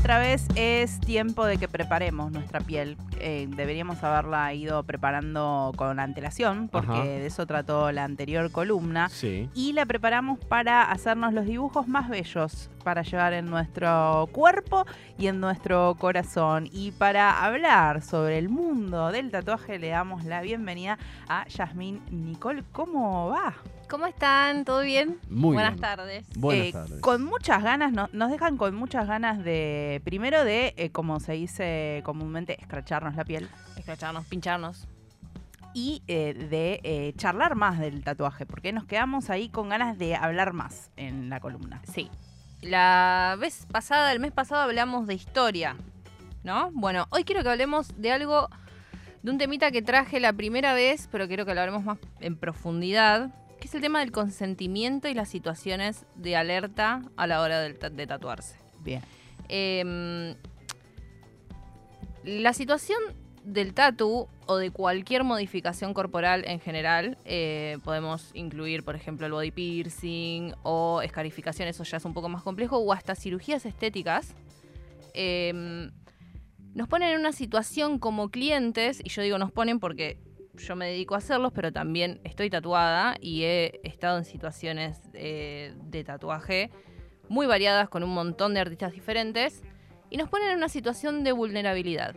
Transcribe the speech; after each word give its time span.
otra 0.00 0.18
vez 0.18 0.46
es 0.54 0.98
tiempo 0.98 1.44
de 1.44 1.58
que 1.58 1.68
preparemos 1.68 2.32
nuestra 2.32 2.60
piel. 2.60 2.96
Eh, 3.20 3.46
deberíamos 3.50 4.02
haberla 4.02 4.52
ido 4.54 4.82
preparando 4.84 5.72
con 5.76 6.00
antelación, 6.00 6.68
porque 6.68 6.90
Ajá. 6.92 7.04
de 7.04 7.26
eso 7.26 7.46
trató 7.46 7.92
la 7.92 8.04
anterior 8.04 8.50
columna. 8.50 9.08
Sí. 9.08 9.48
Y 9.54 9.72
la 9.74 9.86
preparamos 9.86 10.38
para 10.38 10.82
hacernos 10.90 11.32
los 11.32 11.46
dibujos 11.46 11.86
más 11.86 12.08
bellos 12.08 12.70
para 12.84 13.02
llevar 13.02 13.34
en 13.34 13.46
nuestro 13.46 14.26
cuerpo 14.32 14.86
y 15.18 15.26
en 15.26 15.38
nuestro 15.40 15.96
corazón. 15.98 16.66
Y 16.72 16.92
para 16.92 17.44
hablar 17.44 18.00
sobre 18.02 18.38
el 18.38 18.48
mundo 18.48 19.12
del 19.12 19.30
tatuaje, 19.30 19.78
le 19.78 19.88
damos 19.88 20.24
la 20.24 20.40
bienvenida 20.40 20.98
a 21.28 21.46
Yasmín 21.48 22.00
Nicole. 22.10 22.64
¿Cómo 22.72 23.28
va? 23.28 23.52
¿Cómo 23.90 24.06
están? 24.06 24.64
¿Todo 24.64 24.82
bien? 24.82 25.18
Muy 25.28 25.54
Buenas 25.54 25.72
bien. 25.72 25.80
tardes. 25.82 26.26
Buenas 26.36 26.66
Eh, 26.68 26.72
tardes. 26.72 27.00
Con 27.00 27.24
muchas 27.24 27.62
ganas, 27.62 27.92
no- 27.92 28.08
nos 28.12 28.30
dejan 28.30 28.56
con 28.56 28.74
muchas 28.76 29.06
ganas 29.08 29.42
de, 29.44 30.00
primero 30.04 30.44
de, 30.44 30.74
eh, 30.76 30.90
como 30.90 31.18
se 31.20 31.32
dice 31.32 32.00
comúnmente, 32.04 32.58
escracharnos 32.60 33.09
la 33.16 33.24
piel 33.24 33.48
Escracharnos, 33.76 34.26
pincharnos. 34.26 34.86
y 35.74 36.02
eh, 36.08 36.34
de 36.34 36.80
eh, 36.82 37.12
charlar 37.16 37.54
más 37.54 37.78
del 37.78 38.02
tatuaje, 38.04 38.44
porque 38.46 38.72
nos 38.72 38.84
quedamos 38.84 39.30
ahí 39.30 39.48
con 39.48 39.68
ganas 39.68 39.96
de 39.98 40.16
hablar 40.16 40.52
más 40.52 40.90
en 40.96 41.30
la 41.30 41.38
columna. 41.40 41.80
Sí. 41.92 42.10
La 42.60 43.36
vez 43.40 43.66
pasada, 43.72 44.12
el 44.12 44.20
mes 44.20 44.32
pasado 44.32 44.62
hablamos 44.62 45.06
de 45.06 45.14
historia, 45.14 45.76
¿no? 46.44 46.70
Bueno, 46.72 47.06
hoy 47.10 47.24
quiero 47.24 47.42
que 47.42 47.48
hablemos 47.48 47.88
de 47.96 48.12
algo, 48.12 48.48
de 49.22 49.30
un 49.30 49.38
temita 49.38 49.70
que 49.70 49.80
traje 49.80 50.20
la 50.20 50.32
primera 50.34 50.74
vez, 50.74 51.08
pero 51.10 51.26
quiero 51.28 51.46
que 51.46 51.54
lo 51.54 51.60
hablemos 51.60 51.84
más 51.84 51.98
en 52.20 52.36
profundidad, 52.36 53.30
que 53.60 53.66
es 53.68 53.74
el 53.74 53.80
tema 53.80 54.00
del 54.00 54.10
consentimiento 54.12 55.08
y 55.08 55.14
las 55.14 55.28
situaciones 55.28 56.04
de 56.16 56.36
alerta 56.36 57.02
a 57.16 57.26
la 57.26 57.40
hora 57.40 57.72
ta- 57.78 57.90
de 57.90 58.06
tatuarse. 58.06 58.56
Bien. 58.82 59.02
Eh, 59.48 60.34
la 62.24 62.52
situación 62.52 62.98
del 63.44 63.72
tatu 63.72 64.28
o 64.46 64.56
de 64.56 64.70
cualquier 64.70 65.24
modificación 65.24 65.94
corporal 65.94 66.44
en 66.46 66.60
general, 66.60 67.16
eh, 67.24 67.78
podemos 67.84 68.30
incluir, 68.34 68.84
por 68.84 68.96
ejemplo, 68.96 69.26
el 69.26 69.32
body 69.32 69.50
piercing 69.50 70.52
o 70.62 71.00
escarificación, 71.02 71.68
eso 71.68 71.84
ya 71.84 71.96
es 71.96 72.04
un 72.04 72.12
poco 72.12 72.28
más 72.28 72.42
complejo, 72.42 72.78
o 72.78 72.92
hasta 72.92 73.14
cirugías 73.14 73.64
estéticas, 73.64 74.34
eh, 75.14 75.90
nos 76.74 76.88
ponen 76.88 77.10
en 77.10 77.20
una 77.20 77.32
situación 77.32 77.98
como 77.98 78.30
clientes, 78.30 79.00
y 79.02 79.08
yo 79.08 79.22
digo 79.22 79.38
nos 79.38 79.50
ponen 79.50 79.80
porque 79.80 80.18
yo 80.54 80.76
me 80.76 80.86
dedico 80.86 81.14
a 81.14 81.18
hacerlos, 81.18 81.52
pero 81.52 81.72
también 81.72 82.20
estoy 82.24 82.50
tatuada 82.50 83.16
y 83.20 83.44
he 83.44 83.80
estado 83.82 84.18
en 84.18 84.24
situaciones 84.24 84.98
eh, 85.14 85.74
de 85.84 86.04
tatuaje 86.04 86.70
muy 87.28 87.46
variadas 87.46 87.88
con 87.88 88.02
un 88.02 88.10
montón 88.10 88.54
de 88.54 88.60
artistas 88.60 88.92
diferentes 88.92 89.62
y 90.10 90.16
nos 90.16 90.28
ponen 90.28 90.50
en 90.50 90.56
una 90.56 90.68
situación 90.68 91.24
de 91.24 91.32
vulnerabilidad. 91.32 92.14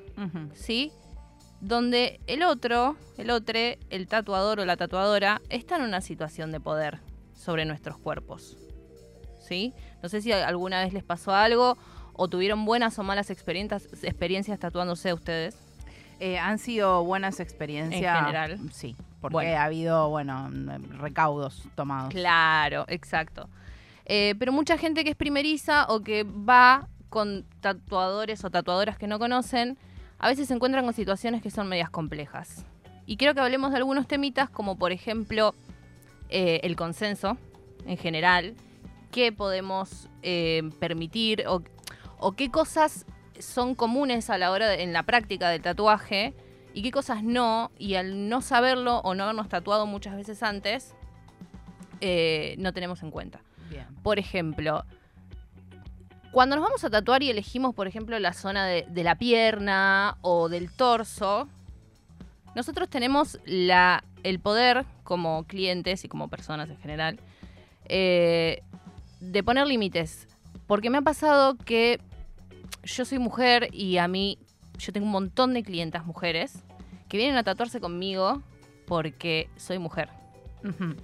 ¿sí? 0.53 0.91
Donde 1.61 2.19
el 2.27 2.43
otro, 2.43 2.97
el 3.17 3.29
otro, 3.29 3.57
el 3.89 4.07
tatuador 4.07 4.59
o 4.59 4.65
la 4.65 4.75
tatuadora 4.75 5.41
está 5.49 5.77
en 5.77 5.83
una 5.83 6.01
situación 6.01 6.51
de 6.51 6.59
poder 6.59 6.99
sobre 7.33 7.63
nuestros 7.65 7.97
cuerpos, 7.97 8.57
¿sí? 9.47 9.73
No 10.01 10.09
sé 10.09 10.21
si 10.21 10.31
alguna 10.31 10.83
vez 10.83 10.91
les 10.93 11.03
pasó 11.03 11.33
algo 11.33 11.77
o 12.13 12.27
tuvieron 12.27 12.65
buenas 12.65 12.99
o 12.99 13.03
malas 13.03 13.29
experiencias, 13.29 13.87
experiencias 14.03 14.59
tatuándose 14.59 15.13
ustedes. 15.13 15.57
Eh, 16.19 16.37
han 16.37 16.59
sido 16.59 17.03
buenas 17.03 17.39
experiencias. 17.39 18.17
En 18.17 18.25
general. 18.25 18.59
Sí, 18.71 18.95
porque 19.19 19.33
Bueno. 19.33 19.57
ha 19.57 19.63
habido, 19.63 20.09
bueno, 20.09 20.49
recaudos 20.99 21.63
tomados. 21.75 22.13
Claro, 22.13 22.85
exacto. 22.87 23.49
Eh, 24.05 24.35
pero 24.37 24.51
mucha 24.51 24.77
gente 24.77 25.03
que 25.03 25.09
es 25.11 25.15
primeriza 25.15 25.85
o 25.89 26.01
que 26.01 26.23
va 26.23 26.87
con 27.13 27.45
tatuadores 27.61 28.43
o 28.43 28.49
tatuadoras 28.49 28.97
que 28.97 29.05
no 29.05 29.19
conocen, 29.19 29.77
a 30.17 30.27
veces 30.29 30.47
se 30.47 30.55
encuentran 30.55 30.83
con 30.83 30.95
situaciones 30.95 31.43
que 31.43 31.51
son 31.51 31.67
medias 31.67 31.91
complejas. 31.91 32.65
Y 33.05 33.17
quiero 33.17 33.35
que 33.35 33.41
hablemos 33.41 33.69
de 33.69 33.77
algunos 33.77 34.07
temitas, 34.07 34.49
como 34.49 34.77
por 34.79 34.91
ejemplo 34.91 35.53
eh, 36.29 36.59
el 36.63 36.75
consenso 36.75 37.37
en 37.85 37.97
general, 37.97 38.55
qué 39.11 39.31
podemos 39.31 40.09
eh, 40.23 40.63
permitir 40.79 41.43
o, 41.47 41.61
o 42.17 42.31
qué 42.31 42.49
cosas 42.49 43.05
son 43.37 43.75
comunes 43.75 44.31
a 44.31 44.39
la 44.39 44.49
hora 44.49 44.67
de- 44.67 44.81
en 44.81 44.91
la 44.91 45.03
práctica 45.03 45.49
del 45.49 45.61
tatuaje 45.61 46.33
y 46.73 46.81
qué 46.81 46.89
cosas 46.89 47.21
no, 47.21 47.69
y 47.77 47.93
al 47.93 48.27
no 48.27 48.41
saberlo 48.41 49.01
o 49.03 49.13
no 49.13 49.23
habernos 49.25 49.49
tatuado 49.49 49.85
muchas 49.85 50.15
veces 50.15 50.41
antes, 50.41 50.95
eh, 52.01 52.55
no 52.57 52.73
tenemos 52.73 53.03
en 53.03 53.11
cuenta. 53.11 53.41
Bien. 53.69 53.85
Por 54.01 54.17
ejemplo, 54.17 54.83
cuando 56.33 56.57
nos 56.57 56.65
vamos 56.65 56.83
a 56.83 56.89
tatuar 56.89 57.23
y 57.23 57.29
elegimos, 57.29 57.73
por 57.73 57.87
ejemplo, 57.87 58.19
la 58.19 58.33
zona 58.33 58.65
de, 58.65 58.85
de 58.89 59.03
la 59.03 59.15
pierna 59.15 60.17
o 60.21 60.49
del 60.49 60.69
torso, 60.71 61.47
nosotros 62.55 62.89
tenemos 62.89 63.39
la, 63.45 64.03
el 64.23 64.39
poder 64.39 64.85
como 65.03 65.45
clientes 65.45 66.03
y 66.03 66.09
como 66.09 66.27
personas 66.27 66.69
en 66.69 66.77
general 66.77 67.19
eh, 67.85 68.61
de 69.21 69.43
poner 69.43 69.67
límites. 69.67 70.27
Porque 70.67 70.89
me 70.89 70.97
ha 70.97 71.01
pasado 71.01 71.55
que 71.55 72.01
yo 72.83 73.05
soy 73.05 73.19
mujer 73.19 73.69
y 73.71 73.97
a 73.97 74.07
mí, 74.09 74.37
yo 74.77 74.91
tengo 74.91 75.05
un 75.05 75.11
montón 75.11 75.53
de 75.53 75.63
clientas 75.63 76.05
mujeres 76.05 76.63
que 77.07 77.17
vienen 77.17 77.37
a 77.37 77.43
tatuarse 77.43 77.79
conmigo 77.79 78.41
porque 78.85 79.49
soy 79.55 79.79
mujer 79.79 80.09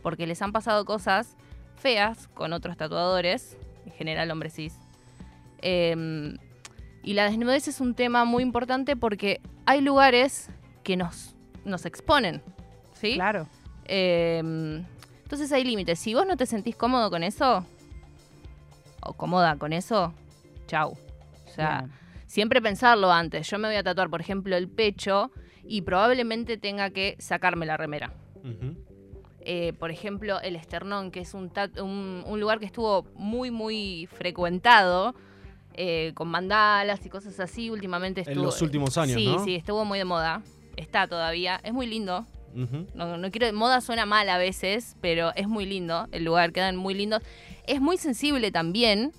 porque 0.02 0.28
les 0.28 0.42
han 0.42 0.52
pasado 0.52 0.86
cosas 0.86 1.36
feas 1.76 2.28
con 2.30 2.54
otros 2.54 2.78
tatuadores, 2.78 3.58
en 3.86 3.92
general 3.92 4.32
hombres 4.32 4.54
cis. 4.54 4.74
Eh, 5.62 6.36
y 7.04 7.14
la 7.14 7.26
desnudez 7.30 7.68
es 7.68 7.80
un 7.80 7.96
tema 7.96 8.26
muy 8.26 8.44
importante 8.44 8.96
porque 8.96 9.42
hay 9.66 9.82
lugares 9.82 10.50
que 10.84 10.98
nos, 10.98 11.36
nos 11.66 11.86
exponen, 11.86 12.42
¿sí? 12.94 13.16
Claro. 13.16 13.48
Eh, 13.86 14.40
entonces 15.24 15.52
hay 15.52 15.64
límites. 15.64 16.00
Si 16.00 16.14
vos 16.14 16.26
no 16.28 16.36
te 16.38 16.46
sentís 16.46 16.76
cómodo 16.76 17.10
con 17.10 17.24
eso, 17.24 17.66
o 19.02 19.14
cómoda 19.14 19.56
con 19.58 19.74
eso, 19.74 20.14
chau. 20.68 20.92
O 21.48 21.52
sea, 21.52 21.80
Bien. 21.84 21.92
siempre 22.28 22.62
pensarlo 22.62 23.12
antes. 23.12 23.50
Yo 23.50 23.58
me 23.60 23.68
voy 23.68 23.78
a 23.78 23.84
tatuar, 23.84 24.10
por 24.10 24.22
ejemplo, 24.22 24.56
el 24.56 24.68
pecho 24.68 25.32
y 25.64 25.82
probablemente 25.84 26.58
tenga 26.58 26.90
que 26.90 27.16
sacarme 27.20 27.66
la 27.66 27.78
remera 27.78 28.12
eh, 29.42 29.74
por 29.80 29.90
ejemplo, 29.90 30.40
el 30.42 30.56
esternón, 30.56 31.12
que 31.12 31.22
es 31.22 31.34
un, 31.34 31.50
tat- 31.50 31.80
un, 31.82 32.24
un 32.26 32.40
lugar 32.40 32.60
que 32.60 32.66
estuvo 32.66 33.04
muy, 33.16 33.52
muy 33.52 34.08
frecuentado, 34.12 35.16
eh, 35.82 36.12
con 36.14 36.28
mandalas 36.28 37.06
y 37.06 37.10
cosas 37.10 37.40
así, 37.40 37.70
últimamente 37.70 38.20
estuvo... 38.20 38.36
En 38.36 38.42
los 38.44 38.62
últimos 38.62 38.98
años, 38.98 39.16
Sí, 39.16 39.28
¿no? 39.28 39.46
sí, 39.46 39.56
estuvo 39.56 39.86
muy 39.86 39.98
de 39.98 40.04
moda. 40.04 40.42
Está 40.76 41.08
todavía. 41.08 41.62
Es 41.64 41.72
muy 41.72 41.88
lindo. 41.88 42.26
No 42.94 43.32
quiero... 43.32 43.54
Moda 43.54 43.80
suena 43.80 44.06
mal 44.06 44.28
a 44.28 44.38
veces, 44.38 44.98
pero 45.00 45.34
es 45.36 45.48
muy 45.48 45.66
lindo. 45.66 46.10
El 46.12 46.26
lugar 46.26 46.52
quedan 46.52 46.76
muy 46.76 46.96
lindos. 46.96 47.24
Es 47.66 47.80
muy 47.80 47.98
sensible 47.98 48.52
también. 48.52 49.14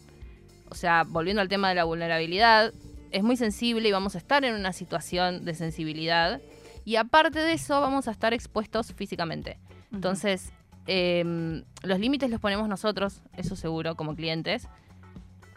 O 0.68 0.74
sea, 0.74 1.04
volviendo 1.08 1.40
al 1.40 1.48
tema 1.48 1.70
de 1.70 1.76
la 1.76 1.84
vulnerabilidad, 1.84 2.74
es 3.10 3.22
muy 3.22 3.38
sensible 3.38 3.88
y 3.88 3.92
vamos 3.92 4.14
a 4.14 4.18
estar 4.18 4.44
en 4.44 4.54
una 4.54 4.74
situación 4.74 5.46
de 5.46 5.54
sensibilidad. 5.54 6.42
Y 6.84 6.96
aparte 6.96 7.38
de 7.38 7.54
eso, 7.54 7.80
vamos 7.80 8.06
a 8.06 8.10
estar 8.10 8.34
expuestos 8.34 8.92
físicamente. 8.92 9.58
Entonces, 9.94 10.52
em, 10.86 11.64
los 11.82 11.98
límites 11.98 12.28
los 12.28 12.38
ponemos 12.38 12.68
nosotros, 12.68 13.22
eso 13.34 13.56
seguro, 13.56 13.94
como 13.96 14.14
clientes. 14.14 14.68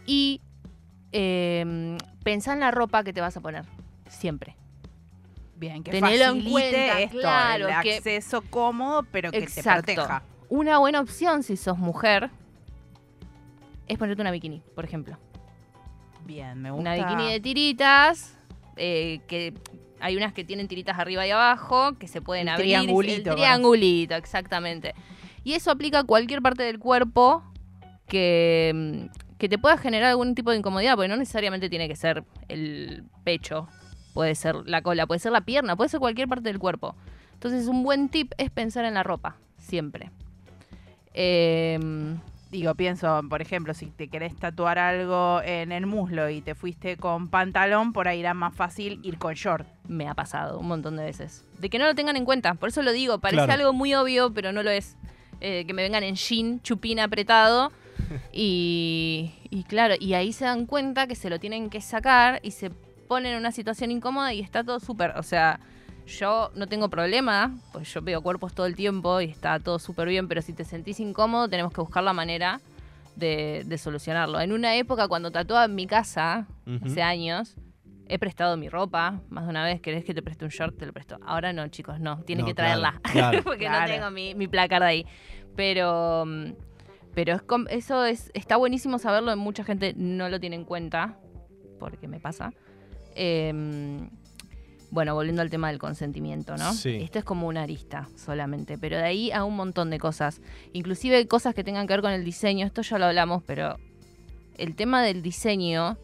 Y 0.05 0.39
em, 1.13 1.97
pensá 2.23 2.53
en 2.53 2.59
la 2.59 2.71
ropa 2.71 3.03
que 3.03 3.13
te 3.13 3.21
vas 3.21 3.37
a 3.37 3.41
poner, 3.41 3.63
siempre. 4.09 4.55
Bien, 5.55 5.81
que 5.83 5.91
Tenelo 5.91 6.25
en 6.25 6.29
facilite 6.43 6.51
cuenta, 6.51 7.01
esto, 7.01 7.19
claro, 7.19 7.67
el 7.69 7.81
que- 7.83 7.95
acceso 7.97 8.41
cómodo, 8.49 9.03
pero 9.11 9.31
que 9.31 9.37
Exacto. 9.37 9.83
te 9.85 9.93
proteja. 9.95 10.23
Una 10.49 10.77
buena 10.79 10.99
opción 10.99 11.43
si 11.43 11.55
sos 11.55 11.77
mujer 11.77 12.29
es 13.87 13.97
ponerte 13.97 14.21
una 14.21 14.31
bikini, 14.31 14.61
por 14.75 14.83
ejemplo. 14.85 15.17
Bien, 16.25 16.61
me 16.61 16.71
gusta. 16.71 16.81
Una 16.81 16.95
bikini 16.95 17.31
de 17.31 17.39
tiritas, 17.39 18.35
eh, 18.75 19.19
que 19.27 19.53
hay 19.99 20.17
unas 20.17 20.33
que 20.33 20.43
tienen 20.43 20.67
tiritas 20.67 20.97
arriba 20.99 21.25
y 21.27 21.31
abajo, 21.31 21.93
que 21.97 22.07
se 22.07 22.21
pueden 22.21 22.47
El 22.47 22.55
abrir. 22.55 22.67
triangulito, 22.79 23.29
El 23.31 23.35
triangulito, 23.35 24.15
exactamente. 24.15 24.93
Y 25.43 25.53
eso 25.53 25.71
aplica 25.71 25.99
a 25.99 26.03
cualquier 26.03 26.41
parte 26.41 26.63
del 26.63 26.79
cuerpo 26.79 27.43
que, 28.07 29.09
que 29.43 29.49
te 29.49 29.57
pueda 29.57 29.77
generar 29.77 30.11
algún 30.11 30.35
tipo 30.35 30.51
de 30.51 30.57
incomodidad, 30.59 30.95
porque 30.95 31.09
no 31.09 31.17
necesariamente 31.17 31.69
tiene 31.69 31.89
que 31.89 31.97
ser 31.97 32.23
el 32.47 33.03
pecho, 33.25 33.67
puede 34.13 34.35
ser 34.35 34.55
la 34.65 34.81
cola, 34.81 35.05
puede 35.05 35.19
ser 35.19 35.33
la 35.33 35.41
pierna, 35.41 35.75
puede 35.75 35.89
ser 35.89 35.99
cualquier 35.99 36.29
parte 36.29 36.47
del 36.47 36.59
cuerpo. 36.59 36.95
Entonces 37.33 37.67
un 37.67 37.83
buen 37.83 38.07
tip 38.07 38.31
es 38.37 38.49
pensar 38.51 38.85
en 38.85 38.93
la 38.93 39.03
ropa, 39.03 39.35
siempre. 39.57 40.11
Em, 41.13 42.19
Digo, 42.51 42.73
pienso, 42.75 43.19
por 43.29 43.41
ejemplo, 43.41 43.73
si 43.73 43.87
te 43.87 44.07
querés 44.07 44.33
tatuar 44.37 44.77
algo 44.79 45.41
en 45.43 45.71
el 45.73 45.87
muslo 45.87 46.29
y 46.29 46.39
te 46.39 46.53
fuiste 46.55 46.95
con 46.95 47.27
pantalón, 47.27 47.91
por 47.91 48.07
ahí 48.07 48.19
era 48.21 48.33
más 48.35 48.55
fácil 48.55 48.99
ir 49.03 49.17
con 49.17 49.33
short. 49.33 49.67
me 49.89 50.07
ha 50.07 50.13
pasado 50.13 50.57
un 50.59 50.67
montón 50.67 50.95
de 50.95 51.03
veces. 51.03 51.43
De 51.59 51.69
que 51.69 51.79
no 51.79 51.85
lo 51.85 51.95
tengan 51.95 52.15
en 52.15 52.23
cuenta. 52.23 52.53
Por 52.53 52.69
eso 52.69 52.81
lo 52.83 52.93
digo. 52.93 53.17
Parece 53.19 53.43
Claro. 53.43 53.53
algo 53.59 53.73
muy 53.73 53.93
obvio, 53.95 54.31
pero 54.33 54.53
no 54.53 54.63
lo 54.63 54.69
es. 54.69 54.95
Eh, 55.41 55.65
que 55.67 55.73
me 55.73 55.81
vengan 55.81 56.03
en 56.03 56.15
jean, 56.15 56.61
chupín 56.61 56.99
apretado. 57.01 57.71
Y, 58.31 59.31
y 59.49 59.63
claro, 59.63 59.95
y 59.99 60.13
ahí 60.13 60.33
se 60.33 60.45
dan 60.45 60.65
cuenta 60.65 61.07
que 61.07 61.15
se 61.15 61.29
lo 61.29 61.39
tienen 61.39 61.69
que 61.69 61.81
sacar 61.81 62.39
y 62.43 62.51
se 62.51 62.69
ponen 63.07 63.33
en 63.33 63.39
una 63.39 63.51
situación 63.51 63.91
incómoda 63.91 64.33
y 64.33 64.39
está 64.41 64.63
todo 64.63 64.79
súper, 64.79 65.11
o 65.17 65.23
sea, 65.23 65.59
yo 66.05 66.51
no 66.55 66.67
tengo 66.67 66.89
problema, 66.89 67.55
pues 67.71 67.93
yo 67.93 68.01
veo 68.01 68.21
cuerpos 68.21 68.53
todo 68.53 68.65
el 68.65 68.75
tiempo 68.75 69.21
y 69.21 69.25
está 69.25 69.59
todo 69.59 69.79
súper 69.79 70.07
bien, 70.07 70.27
pero 70.27 70.41
si 70.41 70.53
te 70.53 70.63
sentís 70.65 70.99
incómodo 70.99 71.47
tenemos 71.47 71.71
que 71.73 71.81
buscar 71.81 72.03
la 72.03 72.13
manera 72.13 72.59
de, 73.15 73.63
de 73.65 73.77
solucionarlo. 73.77 74.39
En 74.41 74.51
una 74.51 74.75
época 74.75 75.07
cuando 75.07 75.31
tatuaba 75.31 75.65
en 75.65 75.75
mi 75.75 75.85
casa, 75.87 76.47
hace 76.83 77.01
años, 77.03 77.55
he 78.09 78.17
prestado 78.19 78.57
mi 78.57 78.67
ropa 78.69 79.21
más 79.29 79.45
de 79.45 79.49
una 79.51 79.63
vez. 79.63 79.79
¿Querés 79.81 80.03
que 80.03 80.13
te 80.13 80.21
preste 80.21 80.43
un 80.45 80.51
short? 80.51 80.77
Te 80.77 80.85
lo 80.85 80.91
presto. 80.93 81.17
Ahora 81.25 81.53
no, 81.53 81.67
chicos, 81.69 81.99
no. 81.99 82.21
Tienen 82.23 82.43
No, 82.43 82.47
que 82.47 82.53
traerla. 82.55 82.99
claro. 83.03 83.41
Porque 83.43 83.65
Claro. 83.65 83.79
no 83.87 83.93
tengo 83.93 84.11
mi, 84.11 84.33
mi 84.35 84.47
placar 84.47 84.81
de 84.81 84.87
ahí. 84.87 85.05
Pero, 85.55 86.25
mm, 86.25 86.51
pero 87.13 87.35
es 87.35 87.43
eso 87.69 88.05
es, 88.05 88.31
está 88.33 88.57
buenísimo 88.57 88.99
saberlo. 88.99 89.35
Mucha 89.37 89.63
gente 89.63 89.93
no 89.95 90.29
lo 90.29 90.39
tiene 90.39 90.55
en 90.55 90.65
cuenta. 90.65 91.17
Porque 91.79 92.07
me 92.07 92.19
pasa. 92.19 92.53
Em, 93.15 94.09
bueno, 94.89 95.15
volviendo 95.15 95.41
al 95.41 95.49
tema 95.49 95.69
del 95.69 95.79
consentimiento, 95.79 96.55
¿no? 96.55 96.73
Sí. 96.73 96.97
Esto 97.01 97.19
es 97.19 97.25
como 97.25 97.47
una 97.47 97.63
arista 97.63 98.07
solamente, 98.15 98.77
pero 98.77 98.97
de 98.97 99.03
ahí 99.03 99.31
a 99.31 99.43
un 99.43 99.55
montón 99.55 99.89
de 99.89 99.99
cosas. 99.99 100.41
Inclusive 100.71 101.27
cosas 101.27 101.55
que 101.55 101.63
tengan 101.63 101.87
que 101.87 101.93
ver 101.93 102.01
con 102.01 102.11
el 102.11 102.23
diseño, 102.23 102.65
esto 102.65 102.83
ya 102.83 102.99
lo 102.99 103.05
hablamos, 103.05 103.43
pero 103.43 103.77
el 104.57 104.75
tema 104.75 105.03
del 105.03 105.21
diseño, 105.21 105.97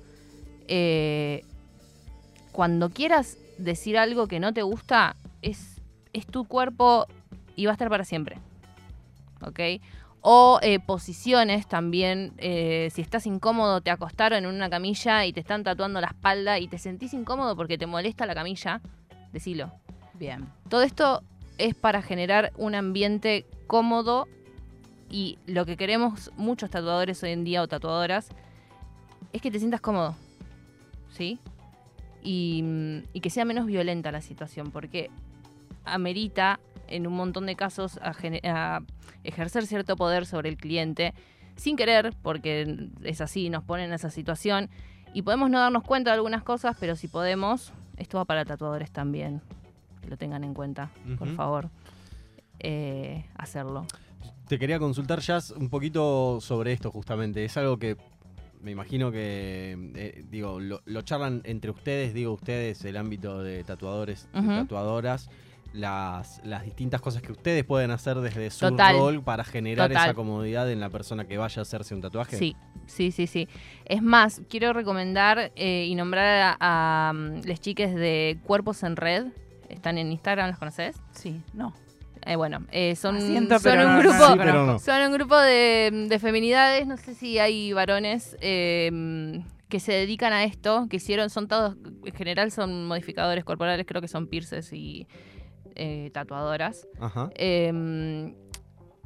eh, 0.68 1.44
cuando 2.52 2.90
quieras 2.90 3.38
decir 3.58 3.98
algo 3.98 4.28
que 4.28 4.40
no 4.40 4.54
te 4.54 4.64
gusta, 4.64 5.16
es, 5.42 5.82
es 6.14 6.26
tu 6.26 6.46
cuerpo 6.46 7.06
y 7.56 7.66
va 7.66 7.72
a 7.72 7.74
estar 7.74 7.90
para 7.90 8.06
siempre. 8.06 8.38
¿Ok? 9.42 9.60
O 10.22 10.60
eh, 10.62 10.80
posiciones 10.80 11.68
también, 11.68 12.34
eh, 12.38 12.90
si 12.94 13.02
estás 13.02 13.26
incómodo, 13.26 13.82
te 13.82 13.90
acostaron 13.90 14.40
en 14.40 14.54
una 14.54 14.70
camilla 14.70 15.26
y 15.26 15.32
te 15.32 15.40
están 15.40 15.64
tatuando 15.64 16.02
la 16.02 16.08
espalda 16.08 16.60
y 16.60 16.68
te 16.68 16.78
sentís 16.78 17.14
incómodo 17.14 17.56
porque 17.56 17.78
te 17.78 17.86
molesta 17.86 18.26
la 18.26 18.36
camilla, 18.36 18.82
decilo. 19.32 19.72
Bien. 20.16 20.50
Todo 20.68 20.82
esto 20.82 21.24
es 21.58 21.74
para 21.74 22.02
generar 22.02 22.52
un 22.58 22.76
ambiente 22.76 23.46
cómodo 23.68 24.28
y 25.10 25.40
lo 25.46 25.66
que 25.66 25.78
queremos 25.78 26.32
muchos 26.36 26.70
tatuadores 26.70 27.24
hoy 27.24 27.32
en 27.32 27.44
día 27.46 27.62
o 27.62 27.68
tatuadoras 27.68 28.30
es 29.32 29.42
que 29.42 29.52
te 29.52 29.60
sientas 29.60 29.82
cómodo, 29.82 30.16
¿sí? 31.12 31.40
Y, 32.22 33.04
y 33.14 33.22
que 33.22 33.30
sea 33.30 33.46
menos 33.46 33.66
violenta 33.66 34.12
la 34.12 34.22
situación, 34.22 34.72
porque 34.72 35.10
amerita 35.86 36.60
en 36.90 37.08
un 37.08 37.14
montón 37.14 37.46
de 37.46 37.56
casos 37.56 38.00
a, 38.02 38.82
ejercer 39.24 39.66
cierto 39.66 39.96
poder 39.96 40.26
sobre 40.26 40.50
el 40.50 40.58
cliente 40.58 41.14
sin 41.56 41.76
querer, 41.76 42.14
porque 42.22 42.90
es 43.04 43.22
así, 43.22 43.50
nos 43.50 43.64
ponen 43.64 43.88
en 43.88 43.94
esa 43.94 44.10
situación 44.10 44.70
y 45.14 45.24
podemos 45.24 45.50
no 45.50 45.60
darnos 45.60 45.84
cuenta 45.84 46.12
de 46.12 46.16
algunas 46.16 46.44
cosas, 46.44 46.78
pero 46.80 46.96
si 46.96 47.08
podemos, 47.08 47.74
esto 47.98 48.18
va 48.18 48.26
para 48.26 48.46
tatuadores 48.46 48.92
también, 48.92 49.42
que 50.02 50.10
lo 50.10 50.18
tengan 50.18 50.44
en 50.44 50.54
cuenta, 50.54 50.90
por 51.18 51.28
favor, 51.36 51.70
eh, 52.60 53.26
hacerlo. 53.36 53.86
Te 54.48 54.58
quería 54.58 54.80
consultar, 54.80 55.20
Jazz, 55.20 55.52
un 55.52 55.70
poquito 55.70 56.40
sobre 56.42 56.74
esto 56.74 56.92
justamente. 56.92 57.44
Es 57.46 57.56
algo 57.58 57.78
que 57.78 57.98
me 58.62 58.72
imagino 58.72 59.12
que, 59.12 59.92
eh, 59.96 60.24
digo, 60.30 60.60
lo, 60.60 60.82
lo 60.86 61.02
charlan 61.02 61.42
entre 61.46 61.72
ustedes, 61.72 62.14
digo 62.14 62.34
ustedes, 62.34 62.84
el 62.86 62.98
ámbito 62.98 63.42
de 63.42 63.64
tatuadores 63.64 64.28
y 64.34 64.40
Ujú. 64.40 64.48
tatuadoras, 64.48 65.30
las, 65.74 66.42
las 66.44 66.64
distintas 66.64 67.02
cosas 67.02 67.22
que 67.22 67.32
ustedes 67.32 67.64
pueden 67.64 67.92
hacer 67.92 68.18
desde 68.18 68.50
su 68.50 68.70
Total. 68.70 68.96
rol 68.96 69.24
para 69.24 69.44
generar 69.44 69.90
Total. 69.90 70.06
esa 70.06 70.14
comodidad 70.14 70.70
en 70.72 70.80
la 70.80 70.90
persona 70.90 71.26
que 71.26 71.38
vaya 71.38 71.60
a 71.60 71.64
hacerse 71.64 71.94
un 71.94 72.02
tatuaje. 72.02 72.38
Sí, 72.38 72.56
sí, 72.88 73.12
sí, 73.12 73.28
sí. 73.28 73.48
Es 73.86 74.02
más, 74.02 74.42
quiero 74.50 74.74
recomendar 74.74 75.52
eh, 75.56 75.86
y 75.88 75.96
nombrar 75.96 76.58
a, 76.60 77.10
a, 77.10 77.14
mm, 77.14 77.42
les 77.46 77.60
chiques 77.60 77.94
de 77.94 78.40
Cuerpos 78.44 78.84
en 78.84 78.96
Red. 78.96 79.28
Están 79.70 79.98
en 79.98 80.12
Instagram, 80.12 80.50
¿los 80.50 80.58
conoces? 80.58 80.96
Sí, 81.12 81.42
no. 81.54 81.74
Eh, 82.26 82.36
bueno, 82.36 82.66
eh, 82.72 82.96
son, 82.96 83.18
Asiento, 83.18 83.60
son 83.60 83.72
pero 83.72 83.82
un 83.82 83.88
no, 83.88 83.94
no, 83.94 84.00
grupo... 84.02 84.18
no, 84.18 84.28
Sí, 84.28 84.34
pero 84.38 84.66
no. 84.66 84.80
Son 84.80 85.02
un 85.04 85.14
grupo 85.14 85.38
de, 85.38 86.08
de 86.10 86.20
feminidades, 86.20 86.86
no 86.86 86.98
sé 86.98 87.14
si 87.16 87.40
hay 87.40 87.72
varones 87.72 88.36
eh, 88.42 89.42
que 89.70 89.80
se 89.80 89.94
dedican 89.94 90.34
a 90.34 90.44
esto, 90.44 90.88
que 90.90 90.98
hicieron, 90.98 91.30
son 91.30 91.48
todos, 91.48 91.78
en 92.04 92.14
general 92.14 92.52
son 92.52 92.88
modificadores 92.88 93.46
corporales, 93.46 93.86
creo 93.88 94.02
que 94.02 94.08
son 94.08 94.28
pierces 94.28 94.74
y 94.74 95.08
eh, 95.76 96.10
tatuadoras, 96.14 96.88
Ajá. 97.00 97.30
eh, 97.36 98.34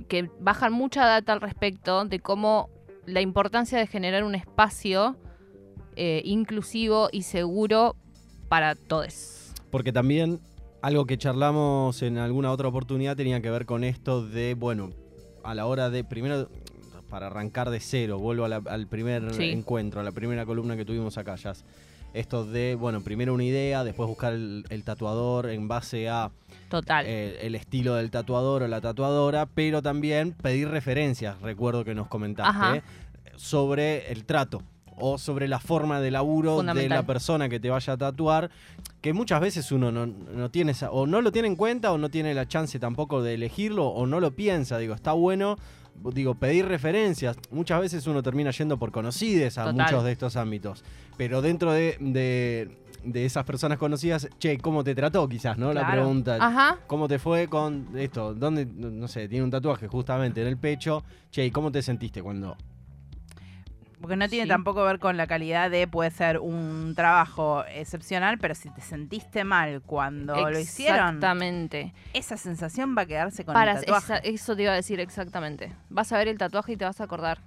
que 0.07 0.30
bajan 0.39 0.74
mucha 0.74 1.06
data 1.06 1.33
al 1.33 1.42
respecto 1.42 2.06
de 2.06 2.19
cómo 2.19 2.69
la 3.06 3.21
importancia 3.21 3.77
de 3.77 3.88
generar 3.88 4.24
un 4.24 4.36
espacio 4.36 5.18
eh, 5.95 6.21
inclusivo 6.25 7.10
y 7.12 7.24
seguro 7.24 7.95
para 8.50 8.75
todos. 8.75 9.54
Porque 9.69 9.92
también 9.92 10.39
algo 10.81 11.06
que 11.06 11.18
charlamos 11.18 12.01
en 12.01 12.18
alguna 12.18 12.51
otra 12.51 12.68
oportunidad 12.68 13.16
tenía 13.16 13.42
que 13.42 13.50
ver 13.50 13.66
con 13.66 13.83
esto 13.83 14.25
de, 14.25 14.54
bueno, 14.54 14.92
a 15.44 15.56
la 15.56 15.66
hora 15.66 15.89
de, 15.89 16.04
primero, 16.04 16.50
para 17.13 17.27
arrancar 17.27 17.69
de 17.69 17.80
cero, 17.80 18.18
vuelvo 18.18 18.45
a 18.45 18.48
la- 18.48 18.63
al 18.65 18.88
primer 18.88 19.36
Sí. 19.36 19.51
encuentro, 19.51 20.01
a 20.01 20.04
la 20.04 20.12
primera 20.12 20.48
columna 20.48 20.75
que 20.75 20.83
tuvimos 20.83 21.15
acá, 21.19 21.36
ya. 21.36 21.54
Esto 22.15 22.44
de, 22.44 22.74
bueno, 22.74 23.01
primero 23.01 23.36
una 23.36 23.44
idea, 23.44 23.83
después 23.83 24.07
buscar 24.10 24.33
el, 24.33 24.65
el 24.69 24.83
tatuador 24.83 25.51
en 25.51 25.68
base 25.68 26.10
a 26.10 26.31
Total. 26.69 27.06
eh, 27.07 27.38
el 27.44 27.54
estilo 27.54 27.94
del 27.94 28.10
tatuador 28.10 28.63
o 28.63 28.68
la 28.68 28.81
tatuadora, 28.81 29.45
pero 29.45 29.83
también 29.83 30.31
pedir 30.31 30.69
referencias, 30.69 31.39
recuerdo 31.44 31.86
que 31.86 31.94
nos 31.94 32.07
comentaste, 32.07 32.77
eh, 32.80 32.81
sobre 33.36 34.12
el 34.12 34.25
trato 34.25 34.63
o 34.98 35.19
sobre 35.19 35.48
la 35.48 35.59
forma 35.59 36.00
de 36.01 36.09
laburo 36.09 36.63
de 36.63 36.89
la 36.89 37.04
persona 37.06 37.48
que 37.48 37.59
te 37.59 37.69
vaya 37.69 37.94
a 37.94 37.98
tatuar, 37.98 38.50
que 39.01 39.13
muchas 39.13 39.39
veces 39.39 39.71
uno 39.71 39.92
no, 39.92 40.07
no 40.07 40.50
tiene 40.50 40.71
esa- 40.71 40.89
o 40.89 41.06
no 41.06 41.21
lo 41.21 41.31
tiene 41.31 41.48
en 41.48 41.56
cuenta 41.56 41.92
o 41.92 42.00
no 42.00 42.09
tiene 42.09 42.33
la 42.33 42.48
chance 42.48 42.80
tampoco 42.80 43.21
de 43.21 43.36
elegirlo 43.36 43.86
o 43.88 44.07
no 44.07 44.19
lo 44.19 44.31
piensa, 44.31 44.80
digo, 44.80 44.95
está 44.95 45.12
bueno. 45.13 45.57
Digo, 46.13 46.36
pedir 46.36 46.66
referencias. 46.66 47.38
Muchas 47.51 47.80
veces 47.81 48.06
uno 48.07 48.22
termina 48.22 48.51
yendo 48.51 48.78
por 48.78 48.92
conocides 48.92 49.57
a 49.57 49.66
Total. 49.66 49.86
muchos 49.86 50.04
de 50.04 50.12
estos 50.12 50.36
ámbitos. 50.36 50.84
Pero 51.18 51.42
dentro 51.42 51.72
de, 51.72 51.98
de- 52.00 52.78
de 53.06 53.25
esas 53.25 53.44
personas 53.45 53.78
conocidas, 53.78 54.30
che, 54.40 54.57
¿cómo 54.60 54.84
te 54.84 54.95
trató? 54.95 55.28
Quizás, 55.28 55.57
¿no? 55.57 55.74
La 55.74 55.90
pregunta. 55.92 56.38
Ajá. 56.40 56.78
¿Cómo 56.88 57.07
te 57.07 57.19
fue 57.19 57.48
con 57.48 57.88
esto? 57.95 58.34
¿Dónde, 58.34 58.66
no 58.66 58.90
no 58.90 59.07
sé, 59.07 59.28
tiene 59.28 59.44
un 59.44 59.51
tatuaje 59.51 59.88
justamente 59.88 60.42
en 60.42 60.48
el 60.48 60.57
pecho? 60.57 61.04
Che, 61.31 61.45
¿y 61.45 61.51
cómo 61.51 61.72
te 61.72 61.81
sentiste 61.81 62.22
cuando...? 62.22 62.56
Porque 64.03 64.17
no 64.17 64.27
tiene 64.27 64.44
Sí. 64.44 64.50
tampoco 64.50 64.81
que 64.81 64.87
ver 64.87 64.99
con 64.99 65.16
la 65.16 65.28
calidad 65.28 65.71
de, 65.71 65.87
puede 65.87 66.11
ser 66.11 66.39
un 66.39 66.92
trabajo 66.94 67.63
excepcional, 67.73 68.37
pero 68.37 68.54
si 68.54 68.69
te 68.69 68.81
sentiste 68.81 69.45
mal 69.45 69.81
cuando 69.81 70.35
lo 70.35 70.59
hicieron, 70.59 70.97
Exactamente. 71.16 71.94
esa 72.13 72.35
sensación 72.35 72.97
va 72.97 73.04
a 73.04 73.06
quedarse 73.06 73.45
con 73.45 73.54
Para, 73.54 73.71
el 73.71 73.80
tatuaje. 73.80 74.06
esa- 74.06 74.18
eso 74.18 74.57
te 74.57 74.63
iba 74.63 74.73
a 74.73 74.75
decir 74.75 74.99
exactamente. 74.99 75.71
Vas 75.89 76.11
a 76.11 76.18
ver 76.18 76.28
el 76.28 76.37
tatuaje 76.37 76.73
y 76.73 76.75
te 76.75 76.83
vas 76.83 76.99
a 76.99 77.06
acordar. 77.06 77.39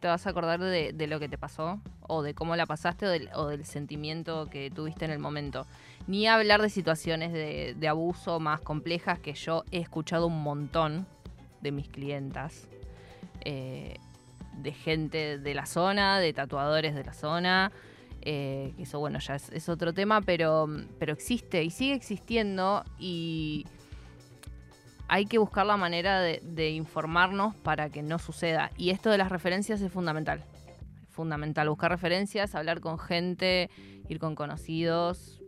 Te 0.00 0.08
vas 0.08 0.26
a 0.26 0.30
acordar 0.30 0.58
de, 0.58 0.94
de 0.94 1.06
lo 1.06 1.20
que 1.20 1.28
te 1.28 1.36
pasó, 1.36 1.82
o 2.08 2.22
de 2.22 2.32
cómo 2.32 2.56
la 2.56 2.64
pasaste, 2.64 3.04
o 3.04 3.10
del, 3.10 3.28
o 3.34 3.48
del 3.48 3.66
sentimiento 3.66 4.46
que 4.48 4.70
tuviste 4.70 5.04
en 5.04 5.10
el 5.10 5.18
momento. 5.18 5.66
Ni 6.06 6.26
hablar 6.26 6.62
de 6.62 6.70
situaciones 6.70 7.30
de, 7.34 7.74
de 7.76 7.88
abuso 7.88 8.40
más 8.40 8.62
complejas 8.62 9.18
que 9.18 9.34
yo 9.34 9.64
he 9.70 9.80
escuchado 9.80 10.28
un 10.28 10.42
montón 10.42 11.06
de 11.60 11.72
mis 11.72 11.88
clientas. 11.90 12.66
eh, 13.44 13.98
de 14.56 14.72
gente 14.72 15.38
de 15.38 15.54
la 15.54 15.66
zona, 15.66 16.18
de 16.20 16.32
tatuadores 16.32 16.94
de 16.94 17.04
la 17.04 17.12
zona. 17.12 17.72
eh, 18.22 18.74
eso, 18.78 18.98
bueno, 18.98 19.18
ya 19.18 19.36
es, 19.36 19.68
otro 19.68 19.92
tema, 19.94 20.20
pero, 20.20 20.68
pero 20.98 21.12
existe 21.12 21.62
y 21.64 21.70
sigue 21.70 21.94
existiendo 21.94 22.84
y 22.98 23.66
hay 25.08 25.26
que 25.26 25.38
buscar 25.38 25.66
la 25.66 25.76
manera 25.76 26.20
de, 26.20 26.40
de 26.44 26.70
informarnos 26.70 27.54
para 27.56 27.90
que 27.90 28.02
no 28.02 28.18
suceda. 28.18 28.70
Y 28.76 28.90
esto 28.90 29.10
de 29.10 29.18
las 29.18 29.30
referencias 29.30 29.80
es 29.80 29.90
fundamental. 29.90 30.44
Fundamental. 31.08 31.68
Buscar 31.68 31.90
referencias, 31.90 32.54
hablar 32.54 32.80
con 32.80 32.98
gente, 32.98 33.70
ir 34.08 34.18
con 34.18 34.34
conocidos. 34.34 35.40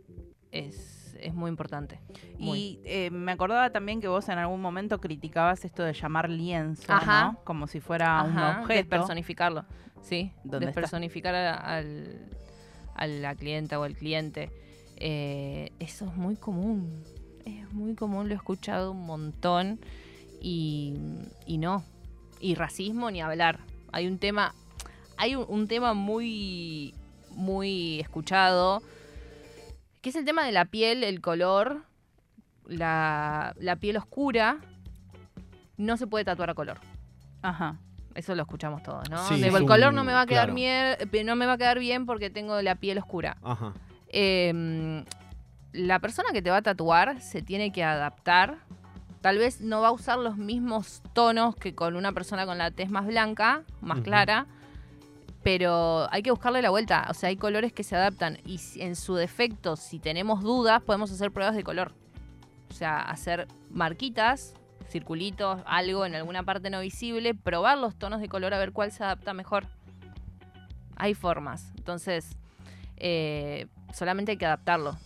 Es, 0.51 0.92
es 1.23 1.33
muy 1.33 1.49
importante. 1.49 1.99
Muy. 2.37 2.57
Y 2.59 2.79
eh, 2.85 3.09
me 3.11 3.31
acordaba 3.31 3.69
también 3.71 4.01
que 4.01 4.07
vos 4.07 4.27
en 4.29 4.37
algún 4.37 4.61
momento 4.61 4.99
criticabas 4.99 5.63
esto 5.65 5.83
de 5.83 5.93
llamar 5.93 6.29
lienzo, 6.29 6.91
Ajá. 6.93 7.23
¿no? 7.33 7.39
Como 7.43 7.67
si 7.67 7.79
fuera 7.79 8.23
un 8.23 8.37
Ajá, 8.37 8.61
objeto. 8.61 8.73
Despersonificarlo. 8.89 9.65
Sí. 10.01 10.31
Despersonificar 10.43 11.33
a, 11.35 11.53
al- 11.55 12.29
a 12.95 13.07
la 13.07 13.35
clienta 13.35 13.79
o 13.79 13.83
al 13.83 13.95
cliente. 13.95 14.51
Eh, 14.97 15.71
eso 15.79 16.05
es 16.05 16.15
muy 16.15 16.35
común. 16.35 17.03
Es 17.45 17.71
muy 17.73 17.95
común, 17.95 18.27
lo 18.27 18.33
he 18.33 18.37
escuchado 18.37 18.91
un 18.91 19.05
montón. 19.05 19.79
Y, 20.41 20.95
y 21.45 21.57
no. 21.57 21.83
Y 22.39 22.55
racismo 22.55 23.09
ni 23.11 23.21
hablar. 23.21 23.59
Hay 23.91 24.07
un 24.07 24.17
tema. 24.19 24.53
Hay 25.17 25.35
un, 25.35 25.45
un 25.47 25.67
tema 25.67 25.93
muy. 25.93 26.93
muy 27.31 27.99
escuchado. 28.01 28.81
Que 30.03 30.09
es 30.09 30.15
el 30.17 30.25
tema 30.25 30.43
de 30.45 30.51
la 30.51 30.65
piel, 30.65 31.03
el 31.03 31.21
color. 31.21 31.83
La, 32.67 33.53
la 33.57 33.77
piel 33.77 33.97
oscura. 33.97 34.57
No 35.77 35.97
se 35.97 36.07
puede 36.07 36.25
tatuar 36.25 36.49
a 36.51 36.53
color. 36.53 36.77
Ajá. 37.41 37.77
Eso 38.13 38.35
lo 38.35 38.43
escuchamos 38.43 38.83
todos, 38.83 39.09
¿no? 39.09 39.17
Sí, 39.27 39.39
De, 39.41 39.47
es 39.47 39.55
el 39.55 39.65
color 39.65 39.89
un- 39.89 39.95
no 39.95 40.03
me 40.03 40.13
va 40.13 40.21
a 40.21 40.25
quedar 40.27 40.45
claro. 40.49 40.53
bien, 40.55 40.97
eh, 41.11 41.23
no 41.23 41.35
me 41.35 41.45
va 41.47 41.53
a 41.53 41.57
quedar 41.57 41.79
bien 41.79 42.05
porque 42.05 42.29
tengo 42.29 42.61
la 42.61 42.75
piel 42.75 42.99
oscura. 42.99 43.37
Ajá. 43.41 43.73
Eh, 44.09 45.03
la 45.71 45.97
persona 45.99 46.29
que 46.31 46.41
te 46.43 46.51
va 46.51 46.57
a 46.57 46.61
tatuar 46.61 47.19
se 47.21 47.41
tiene 47.41 47.71
que 47.71 47.83
adaptar. 47.83 48.57
Tal 49.21 49.37
vez 49.39 49.61
no 49.61 49.81
va 49.81 49.87
a 49.87 49.91
usar 49.91 50.19
los 50.19 50.37
mismos 50.37 51.01
tonos 51.13 51.55
que 51.55 51.73
con 51.73 51.95
una 51.95 52.11
persona 52.11 52.45
con 52.45 52.57
la 52.59 52.69
tez 52.71 52.91
más 52.91 53.07
blanca, 53.07 53.63
más 53.81 53.97
Ujú. 53.99 54.03
clara, 54.05 54.45
pero 55.43 56.07
hay 56.11 56.23
que 56.23 56.31
buscarle 56.31 56.61
la 56.61 56.69
vuelta. 56.69 57.05
O 57.09 57.13
sea, 57.13 57.29
hay 57.29 57.35
colores 57.35 57.73
que 57.73 57.83
se 57.83 57.95
adaptan 57.95 58.39
y 58.45 58.59
en 58.77 58.95
su 58.95 59.15
defecto, 59.15 59.75
si 59.75 59.99
tenemos 59.99 60.41
dudas, 60.41 60.81
podemos 60.81 61.11
hacer 61.11 61.31
pruebas 61.31 61.55
de 61.55 61.63
color. 61.63 61.93
O 62.69 62.73
sea, 62.73 63.01
hacer 63.01 63.47
marquitas, 63.69 64.53
circulitos, 64.89 65.61
algo 65.65 66.05
en 66.05 66.15
alguna 66.15 66.43
parte 66.43 66.69
no 66.69 66.79
visible, 66.79 67.35
probar 67.35 67.77
los 67.77 67.95
tonos 67.95 68.21
de 68.21 68.29
color 68.29 68.53
a 68.53 68.57
ver 68.57 68.71
cuál 68.71 68.91
se 68.91 69.03
adapta 69.03 69.33
mejor. 69.33 69.67
Hay 70.95 71.13
formas. 71.13 71.71
Entonces, 71.75 72.37
eh, 72.97 73.67
solamente 73.93 74.31
hay 74.31 74.37
que 74.37 74.45
adaptarlo. 74.45 74.97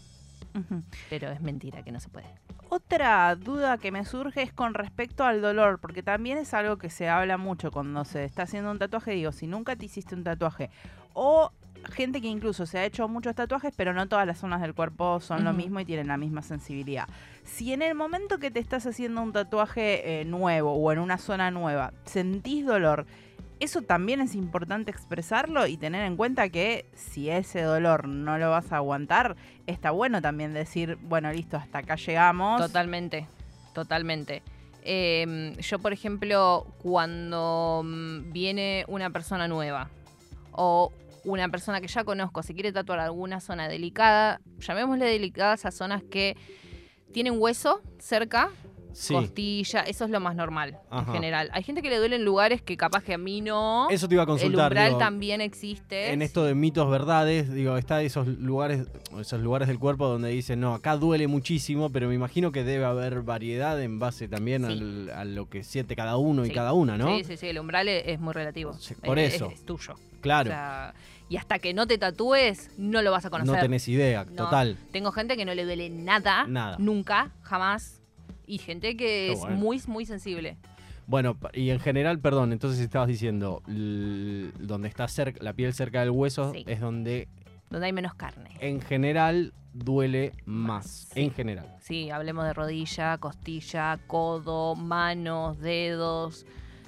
Pero 1.09 1.29
es 1.29 1.41
mentira 1.41 1.83
que 1.83 1.91
no 1.91 1.99
se 1.99 2.09
puede. 2.09 2.27
Otra 2.69 3.33
duda 3.35 3.77
que 3.77 3.93
me 3.93 4.03
surge 4.03 4.41
es 4.41 4.51
con 4.51 4.73
respecto 4.73 5.23
al 5.23 5.41
dolor, 5.41 5.79
porque 5.79 6.03
también 6.03 6.37
es 6.37 6.53
algo 6.53 6.77
que 6.77 6.89
se 6.89 7.07
habla 7.07 7.37
mucho 7.37 7.71
cuando 7.71 8.03
se 8.03 8.25
está 8.25 8.43
haciendo 8.43 8.71
un 8.71 8.77
tatuaje. 8.77 9.11
Digo, 9.11 9.31
si 9.31 9.47
nunca 9.47 9.77
te 9.77 9.85
hiciste 9.85 10.15
un 10.15 10.25
tatuaje, 10.25 10.69
o 11.13 11.51
gente 11.91 12.19
que 12.19 12.27
incluso 12.27 12.65
se 12.65 12.79
ha 12.79 12.85
hecho 12.85 13.07
muchos 13.07 13.35
tatuajes, 13.35 13.73
pero 13.75 13.93
no 13.93 14.07
todas 14.09 14.27
las 14.27 14.39
zonas 14.39 14.59
del 14.61 14.73
cuerpo 14.73 15.21
son 15.21 15.45
lo 15.45 15.53
mismo 15.53 15.79
y 15.79 15.85
tienen 15.85 16.07
la 16.07 16.17
misma 16.17 16.41
sensibilidad. 16.41 17.07
Si 17.43 17.71
en 17.71 17.81
el 17.81 17.95
momento 17.95 18.37
que 18.37 18.51
te 18.51 18.59
estás 18.59 18.85
haciendo 18.85 19.21
un 19.21 19.31
tatuaje 19.31 20.19
eh, 20.19 20.25
nuevo 20.25 20.73
o 20.73 20.91
en 20.91 20.99
una 20.99 21.17
zona 21.17 21.51
nueva 21.51 21.93
sentís 22.03 22.65
dolor, 22.65 23.05
eso 23.59 23.81
también 23.81 24.21
es 24.21 24.35
importante 24.35 24.91
expresarlo 24.91 25.67
y 25.67 25.77
tener 25.77 26.05
en 26.05 26.17
cuenta 26.17 26.49
que 26.49 26.85
si 26.93 27.29
ese 27.29 27.61
dolor 27.61 28.07
no 28.07 28.37
lo 28.37 28.49
vas 28.49 28.71
a 28.71 28.77
aguantar, 28.77 29.35
está 29.65 29.91
bueno 29.91 30.21
también 30.21 30.53
decir, 30.53 30.97
bueno, 31.01 31.31
listo, 31.31 31.57
hasta 31.57 31.79
acá 31.79 31.95
llegamos. 31.95 32.61
Totalmente, 32.61 33.27
totalmente. 33.73 34.43
Eh, 34.83 35.55
yo, 35.59 35.79
por 35.79 35.91
ejemplo, 35.91 36.65
cuando 36.77 37.81
mm, 37.83 38.31
viene 38.31 38.85
una 38.87 39.09
persona 39.09 39.47
nueva 39.47 39.89
o 40.51 40.93
una 41.25 41.49
persona 41.49 41.81
que 41.81 41.87
ya 41.87 42.03
conozco 42.03 42.41
se 42.41 42.53
quiere 42.53 42.71
tatuar 42.71 42.99
alguna 42.99 43.41
zona 43.41 43.67
delicada, 43.67 44.39
llamémosle 44.59 45.05
delicada 45.05 45.57
a 45.61 45.71
zonas 45.71 46.03
que 46.03 46.37
tienen 47.11 47.35
hueso 47.37 47.81
cerca, 47.99 48.49
Sí. 48.97 49.13
costilla, 49.13 49.81
eso 49.81 50.05
es 50.05 50.09
lo 50.09 50.19
más 50.19 50.35
normal 50.35 50.79
Ajá. 50.89 51.05
en 51.11 51.13
general. 51.13 51.49
Hay 51.53 51.61
gente 51.61 51.83
que 51.83 51.89
le 51.89 51.97
duele 51.97 52.15
en 52.15 52.25
lugares 52.25 52.63
que 52.63 52.75
capaz 52.77 53.03
que 53.03 53.13
a 53.13 53.17
mí 53.19 53.41
no. 53.41 53.87
Eso 53.91 54.07
te 54.07 54.15
iba 54.15 54.23
a 54.23 54.25
El 54.25 54.27
consultar. 54.27 54.71
umbral 54.71 54.87
digo, 54.87 54.97
también 54.99 55.39
existe. 55.39 56.11
En 56.11 56.23
esto 56.23 56.43
de 56.43 56.55
mitos, 56.55 56.89
verdades, 56.89 57.53
digo, 57.53 57.77
está 57.77 58.01
esos 58.01 58.25
lugares, 58.27 58.87
esos 59.19 59.39
lugares 59.41 59.67
del 59.67 59.77
cuerpo 59.77 60.07
donde 60.07 60.29
dicen, 60.29 60.59
no, 60.59 60.73
acá 60.73 60.97
duele 60.97 61.27
muchísimo, 61.27 61.91
pero 61.91 62.07
me 62.07 62.15
imagino 62.15 62.51
que 62.51 62.63
debe 62.63 62.85
haber 62.85 63.21
variedad 63.21 63.79
en 63.81 63.99
base 63.99 64.27
también 64.27 64.65
Sí. 64.65 64.71
al- 64.73 65.09
a 65.11 65.25
lo 65.25 65.47
que 65.47 65.63
siente 65.63 65.95
cada 65.95 66.17
uno 66.17 66.43
y 66.45 66.49
cada 66.49 66.73
una, 66.73 66.97
¿no? 66.97 67.15
Sí, 67.17 67.23
sí, 67.23 67.37
sí, 67.37 67.47
el 67.49 67.59
umbral 67.59 67.87
es, 67.87 68.03
es 68.07 68.19
muy 68.19 68.33
relativo. 68.33 68.71
Por 69.05 69.19
Es- 69.19 69.35
eso. 69.35 69.51
Es, 69.53 69.63
tuyo. 69.63 69.93
Claro, 70.21 70.49
O 70.49 70.53
sea, 70.53 70.93
y 71.29 71.37
hasta 71.37 71.59
que 71.59 71.75
no 71.75 71.85
te 71.85 71.99
tatúes, 71.99 72.71
no 72.79 73.03
lo 73.03 73.11
vas 73.11 73.25
a 73.25 73.29
conocer. 73.29 73.53
no 73.53 73.61
tenés 73.61 73.87
idea, 73.87 74.25
No. 74.25 74.45
total. 74.45 74.75
Tengo 74.91 75.11
gente 75.11 75.37
que 75.37 75.45
no 75.45 75.53
le 75.53 75.63
duele 75.65 75.89
nada, 75.91 76.47
Nada. 76.47 76.77
nunca, 76.79 77.31
jamás. 77.43 78.01
Y 78.47 78.57
gente 78.57 78.95
que 78.97 79.33
es 79.33 79.39
bueno. 79.39 79.57
muy, 79.57 79.79
muy 79.87 80.05
sensible. 80.07 80.57
Bueno, 81.05 81.37
y 81.53 81.69
en 81.69 81.79
general, 81.79 82.19
perdón, 82.19 82.51
entonces 82.51 82.79
estabas 82.81 83.07
diciendo, 83.07 83.61
donde 83.67 84.87
está 84.87 85.07
cerca, 85.07 85.41
la 85.43 85.53
piel 85.53 85.73
cerca 85.73 85.99
del 86.01 86.09
hueso 86.09 86.51
Sí. 86.53 86.63
es 86.67 86.79
donde 86.81 87.27
Donde 87.69 87.85
hay 87.85 87.93
menos 87.93 88.13
carne. 88.15 88.49
en 88.59 88.81
general 88.81 89.53
duele 89.73 90.31
más. 90.45 91.09
Sí. 91.13 91.21
En 91.21 91.31
general. 91.33 91.75
Sí, 91.81 92.09
hablemos 92.09 92.43
de 92.45 92.53
rodilla, 92.53 93.17
costilla, 93.19 93.99
codo, 94.07 94.75
manos, 94.75 95.59
dedos, 95.59 96.45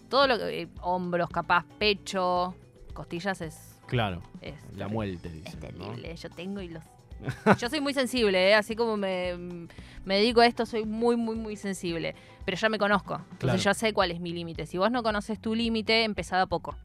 todo 0.10 0.28
lo 0.28 0.38
que. 0.38 0.64
eh, 0.64 0.68
hombros, 0.82 1.30
capaz, 1.30 1.66
pecho. 1.78 2.56
Costillas 2.94 3.40
es. 3.42 3.78
Claro, 3.88 4.22
es 4.42 4.56
la 4.76 4.88
muerte, 4.88 5.28
Es 5.30 5.34
dicen. 5.34 5.60
¿no? 5.78 5.86
terrible, 5.86 6.16
yo 6.16 6.30
tengo 6.30 6.62
y 6.62 6.70
los... 6.70 6.84
Yo 7.60 7.68
soy 7.70 7.82
muy 7.82 7.94
sensible, 7.94 8.50
¿eh? 8.50 8.56
así 8.56 8.76
como 8.78 8.96
me, 8.96 9.68
me 10.10 10.16
dedico 10.16 10.42
a 10.42 10.48
esto, 10.48 10.66
soy 10.66 10.86
muy, 10.86 11.16
muy, 11.18 11.36
muy 11.36 11.56
sensible. 11.56 12.16
Pero 12.44 12.58
ya 12.58 12.68
me 12.68 12.80
conozco, 12.80 13.14
entonces 13.16 13.38
Claro. 13.40 13.58
yo 13.60 13.74
sé 13.76 13.94
cuál 13.94 14.10
es 14.10 14.20
mi 14.20 14.34
límite. 14.34 14.66
Si 14.66 14.80
vos 14.80 14.90
no 14.90 15.04
conoces 15.04 15.40
tu 15.40 15.54
límite, 15.54 16.04
empezá 16.04 16.42
a 16.42 16.48
poco. 16.48 16.76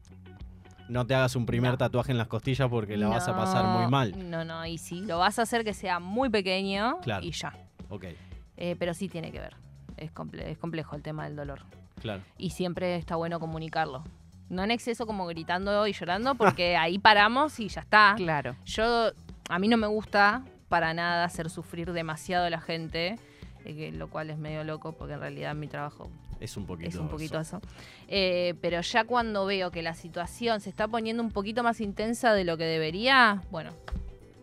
No 0.87 1.07
te 1.07 1.15
hagas 1.15 1.35
un 1.35 1.47
primer 1.47 1.71
No. 1.71 1.77
tatuaje 1.79 2.11
en 2.11 2.19
las 2.19 2.27
costillas 2.27 2.69
porque 2.69 2.95
la 2.97 3.07
vas 3.07 3.27
a 3.27 3.35
pasar 3.35 3.65
muy 3.65 3.89
mal. 3.89 4.29
No, 4.29 4.45
no, 4.45 4.63
y 4.67 4.77
si 4.77 5.01
lo 5.01 5.17
vas 5.17 5.39
a 5.39 5.41
hacer 5.41 5.63
que 5.63 5.73
sea 5.73 5.99
muy 5.99 6.29
pequeño 6.29 6.99
Claro. 7.01 7.25
y 7.25 7.31
ya. 7.31 7.51
Ok, 7.89 8.05
Eh, 8.57 8.75
pero 8.77 8.93
sí 8.93 9.09
tiene 9.09 9.31
que 9.31 9.39
ver. 9.39 9.55
Es, 9.97 10.13
comple- 10.13 10.45
es 10.45 10.57
complejo 10.59 10.95
el 10.95 11.01
tema 11.01 11.23
del 11.25 11.35
dolor. 11.35 11.61
claro. 11.99 12.21
Y 12.37 12.51
siempre 12.51 12.95
está 12.97 13.15
bueno 13.15 13.39
comunicarlo. 13.39 14.03
No 14.49 14.63
en 14.63 14.69
exceso 14.69 15.07
como 15.07 15.25
gritando 15.25 15.87
y 15.87 15.93
llorando, 15.93 16.35
porque 16.35 16.77
ahí 16.77 16.99
paramos 16.99 17.59
y 17.59 17.67
ya 17.69 17.81
está. 17.81 18.13
Claro. 18.17 18.55
Yo, 18.65 19.11
a 19.49 19.57
mí 19.59 19.67
no 19.67 19.77
me 19.77 19.87
gusta 19.87 20.43
para 20.69 20.93
nada 20.93 21.23
hacer 21.25 21.49
sufrir 21.49 21.91
demasiado 21.93 22.45
a 22.45 22.49
la 22.49 22.59
gente, 22.61 23.17
eh, 23.65 23.91
lo 23.93 24.09
cual 24.09 24.29
es 24.29 24.37
medio 24.37 24.63
loco 24.63 24.91
porque 24.93 25.13
en 25.13 25.19
realidad 25.19 25.55
mi 25.55 25.67
trabajo 25.67 26.09
Es 26.39 26.57
un 26.57 26.65
poquito. 26.65 26.89
es 26.89 26.95
un 26.95 27.07
poquito 27.09 27.39
eso. 27.39 27.57
eso. 27.57 27.67
Eh, 28.07 28.55
pero 28.61 28.81
ya 28.81 29.03
cuando 29.05 29.45
veo 29.45 29.71
que 29.71 29.81
la 29.81 29.93
situación 29.93 30.61
se 30.61 30.69
está 30.69 30.87
poniendo 30.87 31.21
un 31.23 31.31
poquito 31.31 31.63
más 31.63 31.81
intensa 31.81 32.33
de 32.33 32.43
lo 32.43 32.57
que 32.57 32.65
debería, 32.65 33.41
bueno, 33.51 33.71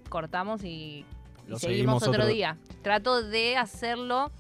cortamos 0.09 0.63
y, 0.65 1.05
Lo 1.49 1.59
seguimos 1.59 2.03
otro, 2.03 2.23
otro- 2.23 2.27
día. 2.27 2.57
Trato 2.83 3.23
de 3.23 3.57
hacerlo 3.57 4.31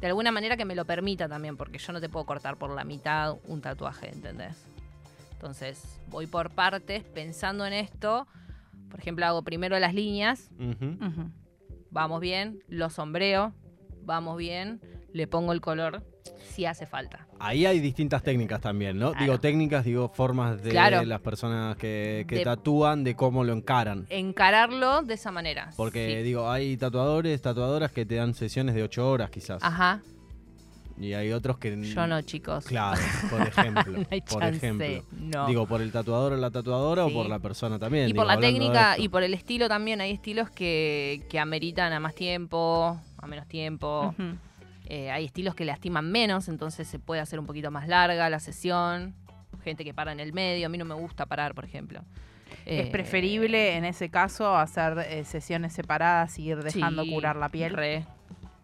de 0.00 0.06
alguna 0.06 0.32
manera 0.32 0.56
que 0.56 0.64
me 0.64 0.74
lo 0.74 0.84
permita 0.86 1.28
también, 1.28 1.56
porque 1.56 1.78
yo 1.78 1.92
no 1.92 2.00
te 2.00 2.08
puedo 2.08 2.24
cortar 2.24 2.56
por 2.56 2.70
la 2.70 2.84
mitad 2.84 3.36
un 3.46 3.60
tatuaje, 3.60 4.08
¿entendés? 4.10 4.56
Entonces, 5.32 5.82
voy 6.08 6.26
por 6.26 6.50
partes 6.50 7.02
pensando 7.04 7.64
en 7.66 7.72
esto. 7.74 8.26
Por 8.90 9.00
ejemplo, 9.00 9.24
hago 9.26 9.42
primero 9.42 9.78
las 9.78 9.94
líneas, 9.94 10.50
vamos 11.90 12.20
bien, 12.20 12.58
lo 12.68 12.90
sombreo, 12.90 13.54
vamos 14.02 14.36
bien, 14.36 14.80
le 15.12 15.26
pongo 15.26 15.52
el 15.52 15.60
color 15.60 16.02
si 16.52 16.66
hace 16.66 16.86
falta. 16.86 17.26
Ahí 17.38 17.64
hay 17.64 17.80
distintas 17.80 18.22
técnicas 18.22 18.60
también, 18.60 18.98
¿no? 18.98 19.10
Claro. 19.12 19.24
Digo 19.24 19.40
técnicas, 19.40 19.84
digo 19.84 20.08
formas 20.08 20.62
de 20.62 20.70
Claro. 20.70 21.02
las 21.04 21.20
personas 21.20 21.76
que, 21.76 22.24
que 22.28 22.36
De- 22.36 22.44
tatúan, 22.44 23.02
de 23.04 23.14
cómo 23.14 23.44
lo 23.44 23.52
encaran. 23.52 24.06
Encararlo 24.10 25.02
de 25.02 25.14
esa 25.14 25.30
manera. 25.30 25.70
Porque 25.76 26.16
sí. 26.18 26.22
digo, 26.22 26.50
hay 26.50 26.76
tatuadores, 26.76 27.40
tatuadoras 27.40 27.92
que 27.92 28.04
te 28.04 28.16
dan 28.16 28.34
sesiones 28.34 28.74
de 28.74 28.82
8 28.82 29.08
horas 29.08 29.30
quizás. 29.30 29.62
Ajá, 29.62 30.02
Y 31.00 31.14
hay 31.14 31.32
otros 31.32 31.56
que... 31.58 31.80
yo 31.82 32.06
no, 32.06 32.20
chicos. 32.22 32.66
Claro, 32.66 33.00
por 33.30 33.40
ejemplo. 33.40 33.98
No 33.98 34.06
hay 34.10 34.20
por 34.20 34.40
chance, 34.42 34.56
ejemplo. 34.66 35.04
no. 35.12 35.46
Digo, 35.46 35.66
por 35.66 35.80
el 35.80 35.90
tatuador 35.90 36.34
o 36.34 36.36
la 36.36 36.50
tatuadora 36.50 37.06
Sí. 37.06 37.10
o 37.10 37.14
por 37.14 37.28
la 37.28 37.38
persona 37.38 37.78
también. 37.78 38.04
y 38.04 38.06
digo, 38.08 38.18
por 38.18 38.26
la 38.26 38.38
técnica 38.38 38.98
y 38.98 39.08
por 39.08 39.22
el 39.22 39.32
estilo 39.32 39.66
también. 39.68 40.00
Hay 40.02 40.10
estilos 40.12 40.50
que, 40.50 41.22
que 41.30 41.38
ameritan 41.38 41.92
a 41.94 42.00
más 42.00 42.14
tiempo, 42.14 43.00
a 43.16 43.26
menos 43.26 43.48
tiempo. 43.48 44.14
Eh, 44.86 45.10
hay 45.10 45.24
estilos 45.24 45.54
que 45.54 45.64
lastiman 45.64 46.10
menos, 46.12 46.48
entonces 46.48 46.86
se 46.86 46.98
puede 46.98 47.20
hacer 47.20 47.38
un 47.38 47.46
poquito 47.46 47.70
más 47.70 47.88
larga 47.88 48.28
la 48.28 48.40
sesión. 48.40 49.14
Gente 49.64 49.84
que 49.84 49.94
para 49.94 50.12
en 50.12 50.20
el 50.20 50.32
medio. 50.32 50.66
A 50.66 50.68
mí 50.68 50.76
no 50.78 50.84
me 50.84 50.94
gusta 50.94 51.26
parar, 51.26 51.54
por 51.54 51.64
ejemplo. 51.64 52.00
Es 52.66 52.88
Eh, 52.88 52.90
preferible 52.90 53.76
en 53.76 53.84
ese 53.84 54.10
caso 54.10 54.54
hacer 54.56 54.98
eh, 55.08 55.24
sesiones 55.24 55.72
separadas 55.72 56.38
y 56.38 56.42
ir 56.50 56.62
dejando 56.62 57.04
sí, 57.04 57.10
curar 57.10 57.36
la 57.36 57.48
piel. 57.48 57.72
re. 57.74 58.04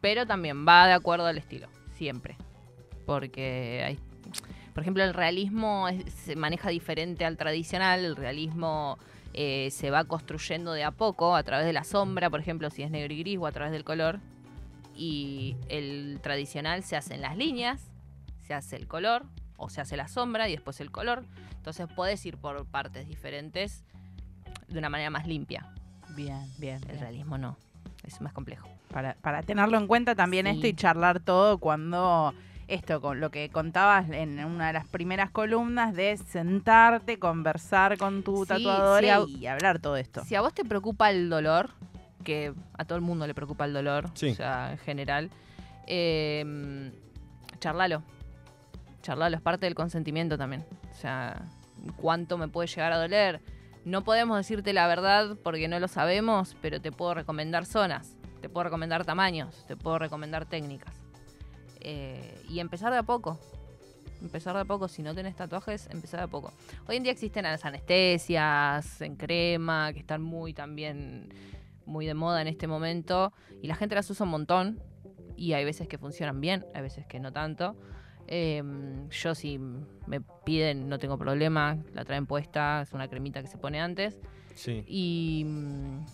Pero 0.02 0.26
también 0.26 0.66
va 0.68 0.86
de 0.86 0.92
acuerdo 0.92 1.26
al 1.26 1.38
estilo, 1.38 1.68
siempre. 1.96 2.36
Porque 3.06 3.82
hay. 3.84 3.98
Por 4.74 4.82
ejemplo, 4.82 5.02
el 5.04 5.14
realismo 5.14 5.88
es- 5.88 6.12
se 6.12 6.36
maneja 6.36 6.68
diferente 6.70 7.24
al 7.24 7.36
tradicional. 7.36 8.04
El 8.04 8.16
realismo 8.16 8.98
eh, 9.38 9.70
se 9.70 9.90
va 9.90 10.04
construyendo 10.04 10.72
de 10.72 10.82
a 10.84 10.90
poco 10.92 11.36
a 11.36 11.42
través 11.42 11.66
de 11.66 11.72
la 11.72 11.84
sombra, 11.84 12.30
por 12.30 12.40
ejemplo, 12.40 12.70
si 12.70 12.82
es 12.82 12.90
negro 12.90 13.12
y 13.12 13.18
gris 13.18 13.38
o 13.38 13.46
a 13.46 13.52
través 13.52 13.72
del 13.72 13.84
color. 13.84 14.20
Y 14.94 15.56
el 15.68 16.20
tradicional 16.22 16.82
se 16.82 16.96
hace 16.96 17.14
en 17.14 17.20
las 17.20 17.36
líneas, 17.36 17.82
se 18.46 18.54
hace 18.54 18.76
el 18.76 18.86
color, 18.88 19.26
o 19.58 19.68
se 19.68 19.80
hace 19.80 19.96
la 19.96 20.08
sombra 20.08 20.48
y 20.48 20.52
después 20.52 20.80
el 20.80 20.90
color. 20.90 21.24
Entonces 21.56 21.86
puedes 21.94 22.24
ir 22.24 22.38
por 22.38 22.64
partes 22.66 23.06
diferentes 23.06 23.84
de 24.68 24.78
una 24.78 24.88
manera 24.88 25.10
más 25.10 25.26
limpia. 25.26 25.70
Bien, 26.14 26.40
bien. 26.58 26.76
El 26.82 26.88
bien. 26.88 27.00
realismo 27.00 27.36
no, 27.38 27.58
es 28.04 28.20
más 28.20 28.32
complejo. 28.32 28.68
Para, 28.92 29.14
para 29.14 29.42
tenerlo 29.42 29.76
en 29.78 29.86
cuenta 29.86 30.14
también 30.14 30.46
Sí. 30.46 30.52
esto 30.52 30.66
y 30.68 30.74
charlar 30.74 31.20
todo 31.20 31.58
cuando 31.58 32.32
esto, 32.68 33.00
con 33.00 33.20
lo 33.20 33.30
que 33.30 33.48
contabas 33.50 34.08
en 34.10 34.44
una 34.44 34.68
de 34.68 34.72
las 34.72 34.86
primeras 34.88 35.30
columnas 35.30 35.94
de 35.94 36.16
sentarte, 36.16 37.18
conversar 37.18 37.96
con 37.98 38.22
tu 38.22 38.42
Sí, 38.42 38.48
tatuadora 38.48 39.24
sí, 39.26 39.36
y 39.40 39.46
hablar 39.46 39.78
todo 39.80 39.96
esto. 39.96 40.24
Si 40.24 40.34
a 40.34 40.40
vos 40.40 40.52
te 40.54 40.64
preocupa 40.64 41.10
el 41.10 41.28
dolor, 41.30 41.70
que 42.24 42.52
a 42.76 42.84
todo 42.84 42.96
el 42.96 43.02
mundo 43.02 43.26
le 43.26 43.34
preocupa 43.34 43.64
el 43.66 43.72
dolor, 43.72 44.10
Sí. 44.14 44.30
o 44.30 44.34
sea, 44.34 44.72
en 44.72 44.78
general, 44.78 45.30
eh, 45.86 46.90
charlalo. 47.60 48.02
Charlalo, 49.02 49.36
es 49.36 49.42
parte 49.42 49.66
del 49.66 49.74
consentimiento 49.76 50.36
también. 50.36 50.64
O 50.90 50.94
sea, 50.94 51.42
cuánto 51.96 52.36
me 52.38 52.48
puede 52.48 52.66
llegar 52.68 52.92
a 52.92 52.98
doler. 52.98 53.40
No 53.84 54.02
podemos 54.02 54.36
decirte 54.36 54.72
la 54.72 54.88
verdad 54.88 55.36
porque 55.44 55.68
no 55.68 55.78
lo 55.78 55.86
sabemos, 55.86 56.56
pero 56.60 56.80
te 56.80 56.90
puedo 56.90 57.14
recomendar 57.14 57.64
zonas, 57.66 58.15
te 58.46 58.52
puedo 58.52 58.62
recomendar 58.62 59.04
tamaños, 59.04 59.64
te 59.66 59.76
puedo 59.76 59.98
recomendar 59.98 60.46
técnicas. 60.46 60.94
Eh, 61.80 62.44
y 62.48 62.60
empezar 62.60 62.92
de 62.92 62.98
a 62.98 63.02
poco. 63.02 63.40
Empezar 64.22 64.54
de 64.54 64.60
a 64.60 64.64
poco. 64.64 64.86
Si 64.86 65.02
no 65.02 65.16
tenés 65.16 65.34
tatuajes, 65.34 65.88
empezar 65.90 66.20
de 66.20 66.24
a 66.26 66.28
poco. 66.28 66.52
Hoy 66.86 66.94
en 66.94 67.02
día 67.02 67.10
existen 67.10 67.42
las 67.42 67.64
anestesias 67.64 69.00
en 69.00 69.16
crema, 69.16 69.92
que 69.92 69.98
están 69.98 70.22
muy 70.22 70.54
también 70.54 71.34
muy 71.86 72.06
de 72.06 72.14
moda 72.14 72.40
en 72.40 72.46
este 72.46 72.68
momento. 72.68 73.32
Y 73.62 73.66
la 73.66 73.74
gente 73.74 73.96
las 73.96 74.08
usa 74.10 74.22
un 74.22 74.30
montón. 74.30 74.80
Y 75.36 75.54
hay 75.54 75.64
veces 75.64 75.88
que 75.88 75.98
funcionan 75.98 76.40
bien, 76.40 76.64
hay 76.72 76.82
veces 76.82 77.04
que 77.04 77.18
no 77.18 77.32
tanto. 77.32 77.74
Eh, 78.28 78.62
yo 79.10 79.34
si 79.34 79.58
me 79.58 80.20
piden, 80.44 80.88
no 80.88 81.00
tengo 81.00 81.18
problema, 81.18 81.78
la 81.94 82.04
traen 82.04 82.26
puesta, 82.26 82.82
es 82.82 82.92
una 82.92 83.08
cremita 83.08 83.42
que 83.42 83.48
se 83.48 83.58
pone 83.58 83.80
antes. 83.80 84.20
Sí. 84.54 84.84
Y 84.86 85.44
mm, 85.46 86.04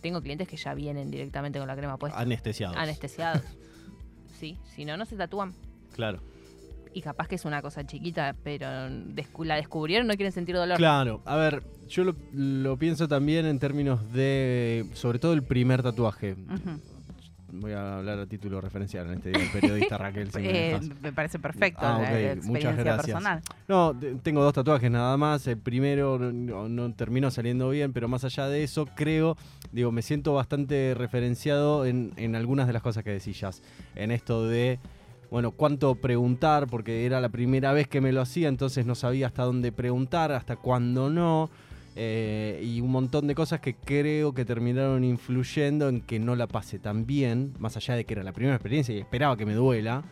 tengo 0.00 0.20
clientes 0.20 0.48
que 0.48 0.56
ya 0.56 0.74
vienen 0.74 1.10
directamente 1.10 1.58
con 1.58 1.68
la 1.68 1.76
crema 1.76 1.96
puesta. 1.96 2.18
Anestesiados. 2.18 2.76
Anestesiados. 2.76 3.42
sí, 4.40 4.58
si 4.74 4.84
no, 4.84 4.96
no 4.96 5.04
se 5.04 5.16
tatúan. 5.16 5.52
Claro. 5.94 6.20
Y 6.92 7.02
capaz 7.02 7.28
que 7.28 7.36
es 7.36 7.44
una 7.44 7.62
cosa 7.62 7.86
chiquita, 7.86 8.34
pero 8.42 8.66
descu- 8.66 9.44
la 9.44 9.54
descubrieron, 9.56 10.08
no 10.08 10.14
quieren 10.14 10.32
sentir 10.32 10.56
dolor. 10.56 10.76
Claro, 10.76 11.22
a 11.24 11.36
ver, 11.36 11.62
yo 11.88 12.02
lo, 12.02 12.16
lo 12.32 12.76
pienso 12.76 13.06
también 13.06 13.46
en 13.46 13.60
términos 13.60 14.12
de, 14.12 14.86
sobre 14.94 15.20
todo 15.20 15.32
el 15.32 15.44
primer 15.44 15.82
tatuaje. 15.84 16.32
Ujú. 16.32 16.80
Voy 17.52 17.72
a 17.72 17.98
hablar 17.98 18.18
a 18.20 18.26
título 18.26 18.60
referencial 18.60 19.06
en 19.08 19.14
este 19.14 19.30
día, 19.30 19.40
periodista 19.52 19.98
Raquel. 19.98 20.30
si 20.30 20.38
me 20.40 20.48
Eh, 20.50 20.68
dejas. 20.72 20.88
me 21.02 21.12
parece 21.12 21.38
perfecto 21.38 21.80
Ah, 21.82 21.98
la- 22.00 22.08
ok, 22.08 22.36
la, 22.36 22.42
muchas 22.48 22.76
gracias. 22.76 23.06
personal. 23.06 23.40
No, 23.66 23.94
tengo 24.22 24.42
dos 24.44 24.52
tatuajes 24.54 24.90
nada 24.90 25.16
más. 25.16 25.46
El 25.46 25.58
primero 25.58 26.18
no, 26.18 26.68
no 26.68 26.92
terminó 26.94 27.30
saliendo 27.30 27.68
bien, 27.70 27.92
pero 27.92 28.06
más 28.08 28.24
allá 28.24 28.46
de 28.48 28.62
eso, 28.62 28.86
creo, 28.94 29.36
digo, 29.72 29.90
me 29.92 30.02
siento 30.02 30.34
bastante 30.34 30.94
referenciado 30.96 31.86
en, 31.86 32.12
en 32.16 32.36
algunas 32.36 32.66
de 32.68 32.72
las 32.72 32.82
cosas 32.82 33.02
que 33.02 33.10
decías. 33.10 33.62
En 33.96 34.10
esto 34.12 34.46
de, 34.46 34.78
bueno, 35.30 35.50
cuánto 35.50 35.96
preguntar, 35.96 36.66
porque 36.68 37.04
era 37.04 37.20
la 37.20 37.30
primera 37.30 37.72
vez 37.72 37.88
que 37.88 38.00
me 38.00 38.12
lo 38.12 38.20
hacía, 38.20 38.48
entonces 38.48 38.86
no 38.86 38.94
sabía 38.94 39.26
hasta 39.26 39.42
dónde 39.42 39.72
preguntar, 39.72 40.30
hasta 40.32 40.56
cuándo 40.56 41.10
no. 41.10 41.50
Eh, 41.96 42.60
y 42.64 42.80
un 42.80 42.90
montón 42.90 43.26
de 43.26 43.34
cosas 43.34 43.60
que 43.60 43.74
creo 43.74 44.32
que 44.32 44.44
terminaron 44.44 45.02
influyendo 45.04 45.88
en 45.88 46.00
que 46.00 46.18
no 46.18 46.36
la 46.36 46.46
pase 46.46 46.78
tan 46.78 47.04
bien, 47.06 47.52
más 47.58 47.76
allá 47.76 47.94
de 47.96 48.04
que 48.04 48.14
era 48.14 48.22
la 48.22 48.32
primera 48.32 48.54
experiencia 48.56 48.94
y 48.94 48.98
esperaba 48.98 49.36
que 49.36 49.46
me 49.46 49.54
duela. 49.54 50.02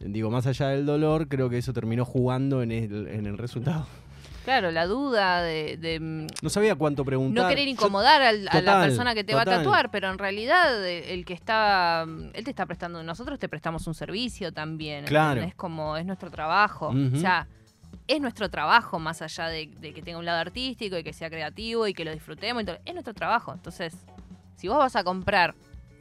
Digo, 0.00 0.30
más 0.30 0.46
allá 0.46 0.68
del 0.68 0.86
dolor, 0.86 1.28
creo 1.28 1.48
que 1.50 1.58
eso 1.58 1.72
terminó 1.72 2.04
jugando 2.04 2.62
en 2.62 2.70
el, 2.72 3.08
en 3.08 3.26
el 3.26 3.36
resultado. 3.38 3.86
Claro, 4.44 4.70
la 4.70 4.86
duda 4.86 5.42
de, 5.42 5.76
de, 5.76 6.00
mm, 6.00 6.26
No 6.40 6.48
sabía 6.48 6.74
cuánto 6.74 7.04
preguntar. 7.04 7.42
no 7.44 7.48
querer 7.50 7.68
incomodar 7.68 8.22
al- 8.22 8.48
a 8.50 8.62
la 8.62 8.80
persona 8.80 9.14
que 9.14 9.22
te 9.22 9.34
va 9.34 9.42
a 9.42 9.44
tatuar, 9.44 9.90
pero 9.90 10.08
en 10.10 10.16
realidad 10.16 10.86
eh, 10.86 11.12
el 11.12 11.26
que 11.26 11.34
está, 11.34 12.06
mm, 12.08 12.30
él 12.32 12.44
te 12.44 12.50
está 12.50 12.64
prestando, 12.64 13.02
nosotros 13.02 13.38
te 13.38 13.46
prestamos 13.50 13.86
un 13.86 13.92
servicio 13.92 14.50
también. 14.50 15.04
Claro. 15.04 15.42
Es 15.42 15.54
como, 15.54 15.98
es 15.98 16.06
nuestro 16.06 16.30
trabajo. 16.30 16.88
O 16.88 17.16
sea, 17.18 17.46
es 18.08 18.20
nuestro 18.20 18.48
trabajo 18.50 18.98
más 18.98 19.22
allá 19.22 19.46
de, 19.48 19.66
de 19.78 19.92
que 19.94 20.02
tenga 20.02 20.18
un 20.18 20.24
lado 20.24 20.38
artístico 20.40 20.96
y 20.98 21.04
que 21.04 21.12
sea 21.12 21.28
creativo 21.30 21.86
y 21.86 21.94
que 21.94 22.04
lo 22.04 22.12
disfrutemos. 22.12 22.62
y 22.62 22.66
todo. 22.66 22.78
Es 22.84 22.94
nuestro 22.94 23.14
trabajo. 23.14 23.52
Entonces, 23.52 23.94
si 24.56 24.66
vos 24.68 24.78
vas 24.78 24.96
a 24.96 25.04
comprar 25.04 25.54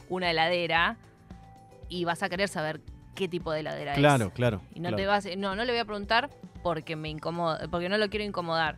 una 0.10 0.32
heladera 0.32 0.98
y 1.90 2.06
vas 2.06 2.24
a 2.24 2.30
querer 2.30 2.48
saber 2.50 2.82
qué 3.14 3.28
tipo 3.28 3.52
de 3.52 3.60
heladera 3.60 3.92
es. 3.94 3.98
Claro, 4.00 4.32
claro. 4.32 4.62
Y 4.74 4.80
no 4.80 4.90
claro. 4.90 4.96
te 4.98 5.06
vas, 5.06 5.28
no, 5.38 5.56
no 5.56 5.66
le 5.66 5.72
voy 5.74 5.80
a 5.82 5.86
preguntar 5.86 6.30
porque 6.64 6.96
me 6.96 7.10
incomoda, 7.10 7.68
porque 7.70 7.90
no 7.90 7.98
lo 7.98 8.10
quiero 8.10 8.24
incomodar. 8.26 8.78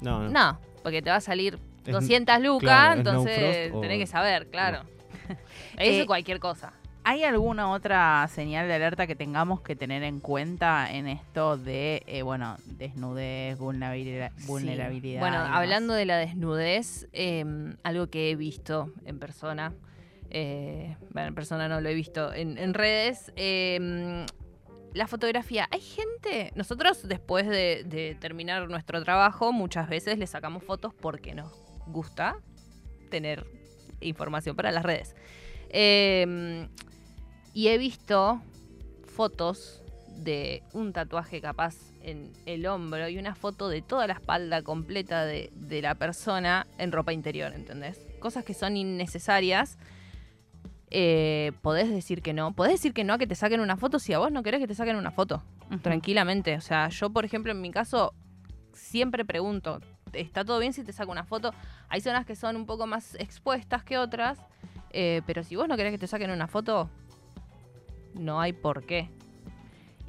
No, 0.00 0.22
no. 0.22 0.30
No, 0.30 0.60
porque 0.82 1.02
te 1.02 1.10
va 1.10 1.16
a 1.16 1.20
salir 1.20 1.58
Es- 1.86 1.92
200 1.92 2.40
lucas, 2.40 2.60
claro, 2.60 2.98
es 3.00 3.04
no 3.04 3.10
entonces 3.10 3.38
frost 3.68 3.74
o- 3.76 3.80
tenés 3.82 3.98
que 3.98 4.06
saber, 4.06 4.48
claro. 4.48 4.82
Eso 5.76 6.02
Eh, 6.02 6.06
cualquier 6.06 6.40
cosa. 6.40 6.72
¿Hay 7.04 7.24
alguna 7.24 7.70
otra 7.70 8.28
señal 8.28 8.68
de 8.68 8.74
alerta 8.74 9.08
que 9.08 9.16
tengamos 9.16 9.60
que 9.60 9.74
tener 9.74 10.04
en 10.04 10.20
cuenta 10.20 10.88
en 10.88 11.08
esto 11.08 11.56
de, 11.56 12.04
eh, 12.06 12.22
bueno, 12.22 12.56
desnudez, 12.64 13.58
vulnerabilidad? 13.58 14.30
Sí. 14.36 14.46
vulnerabilidad 14.46 15.20
Bueno, 15.20 15.38
hablando 15.38 15.94
de 15.94 16.04
la 16.04 16.16
desnudez, 16.16 17.08
eh, 17.12 17.44
algo 17.82 18.08
que 18.08 18.30
he 18.30 18.36
visto 18.36 18.92
en 19.04 19.18
persona, 19.18 19.72
eh, 20.30 20.96
bueno, 21.10 21.28
en 21.28 21.34
persona 21.34 21.66
no 21.66 21.80
lo 21.80 21.88
he 21.88 21.94
visto, 21.94 22.32
en, 22.32 22.56
en 22.56 22.72
redes, 22.72 23.32
eh, 23.34 24.24
la 24.94 25.08
fotografía. 25.08 25.68
Hay 25.72 25.80
gente, 25.80 26.52
nosotros 26.54 27.08
después 27.08 27.48
de, 27.48 27.82
de 27.84 28.16
terminar 28.20 28.68
nuestro 28.68 29.02
trabajo, 29.02 29.52
muchas 29.52 29.88
veces 29.88 30.18
le 30.18 30.28
sacamos 30.28 30.62
fotos 30.62 30.94
porque 30.94 31.34
nos 31.34 31.50
gusta 31.86 32.36
tener 33.10 33.44
información 34.00 34.54
para 34.54 34.70
las 34.70 34.84
redes. 34.84 35.16
Eh, 35.70 36.68
y 37.54 37.68
he 37.68 37.78
visto 37.78 38.40
fotos 39.04 39.82
de 40.16 40.62
un 40.72 40.92
tatuaje 40.92 41.40
capaz 41.40 41.74
en 42.02 42.32
el 42.46 42.66
hombro 42.66 43.08
y 43.08 43.18
una 43.18 43.34
foto 43.34 43.68
de 43.68 43.82
toda 43.82 44.06
la 44.06 44.14
espalda 44.14 44.62
completa 44.62 45.24
de, 45.24 45.50
de 45.54 45.82
la 45.82 45.94
persona 45.94 46.66
en 46.78 46.92
ropa 46.92 47.12
interior, 47.12 47.52
¿entendés? 47.54 48.00
Cosas 48.20 48.44
que 48.44 48.54
son 48.54 48.76
innecesarias. 48.76 49.78
Eh, 50.94 51.52
podés 51.62 51.88
decir 51.88 52.20
que 52.20 52.34
no. 52.34 52.52
Podés 52.52 52.74
decir 52.74 52.92
que 52.92 53.02
no 53.02 53.14
a 53.14 53.18
que 53.18 53.26
te 53.26 53.34
saquen 53.34 53.60
una 53.60 53.76
foto 53.76 53.98
si 53.98 54.12
a 54.12 54.18
vos 54.18 54.30
no 54.30 54.42
querés 54.42 54.60
que 54.60 54.68
te 54.68 54.74
saquen 54.74 54.96
una 54.96 55.10
foto. 55.10 55.42
Tranquilamente. 55.80 56.56
O 56.56 56.60
sea, 56.60 56.88
yo, 56.88 57.10
por 57.10 57.24
ejemplo, 57.24 57.50
en 57.52 57.60
mi 57.60 57.70
caso, 57.70 58.12
siempre 58.74 59.24
pregunto, 59.24 59.80
¿está 60.12 60.44
todo 60.44 60.58
bien 60.58 60.72
si 60.72 60.84
te 60.84 60.92
saco 60.92 61.10
una 61.10 61.24
foto? 61.24 61.54
Hay 61.88 62.00
zonas 62.02 62.26
que 62.26 62.36
son 62.36 62.56
un 62.56 62.66
poco 62.66 62.86
más 62.86 63.14
expuestas 63.14 63.84
que 63.84 63.96
otras, 63.96 64.38
eh, 64.90 65.22
pero 65.26 65.42
si 65.42 65.56
vos 65.56 65.66
no 65.66 65.76
querés 65.76 65.92
que 65.92 65.98
te 65.98 66.06
saquen 66.06 66.30
una 66.30 66.46
foto, 66.46 66.90
no 68.14 68.40
hay 68.40 68.52
por 68.52 68.84
qué. 68.84 69.10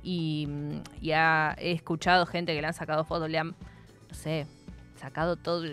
Y, 0.01 0.47
mm, 0.47 1.01
ya 1.01 1.55
he 1.57 1.71
escuchado 1.71 2.25
gente 2.25 2.53
que 2.53 2.61
le 2.61 2.67
han 2.67 2.73
sacado 2.73 3.05
fotos, 3.05 3.29
le 3.29 3.39
han, 3.39 3.49
no 3.49 4.13
sé, 4.15 4.45
sacado 4.95 5.37
todo, 5.37 5.63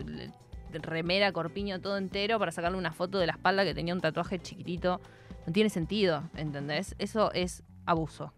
remera, 0.73 1.33
corpiño, 1.33 1.81
todo 1.81 1.99
entero 1.99 2.39
para 2.39 2.53
sacarle 2.53 2.79
una 2.79 2.93
foto 2.93 3.19
de 3.19 3.27
la 3.27 3.33
espalda 3.33 3.65
que 3.65 3.75
tenía 3.75 3.95
un 3.95 4.01
tatuaje 4.01 4.39
chiquitito. 4.39 5.01
No 5.47 5.53
tiene 5.53 5.71
sentido, 5.71 6.23
¿entendés? 6.37 6.95
Eso 6.99 7.33
es 7.33 7.63
abuso. 7.87 8.33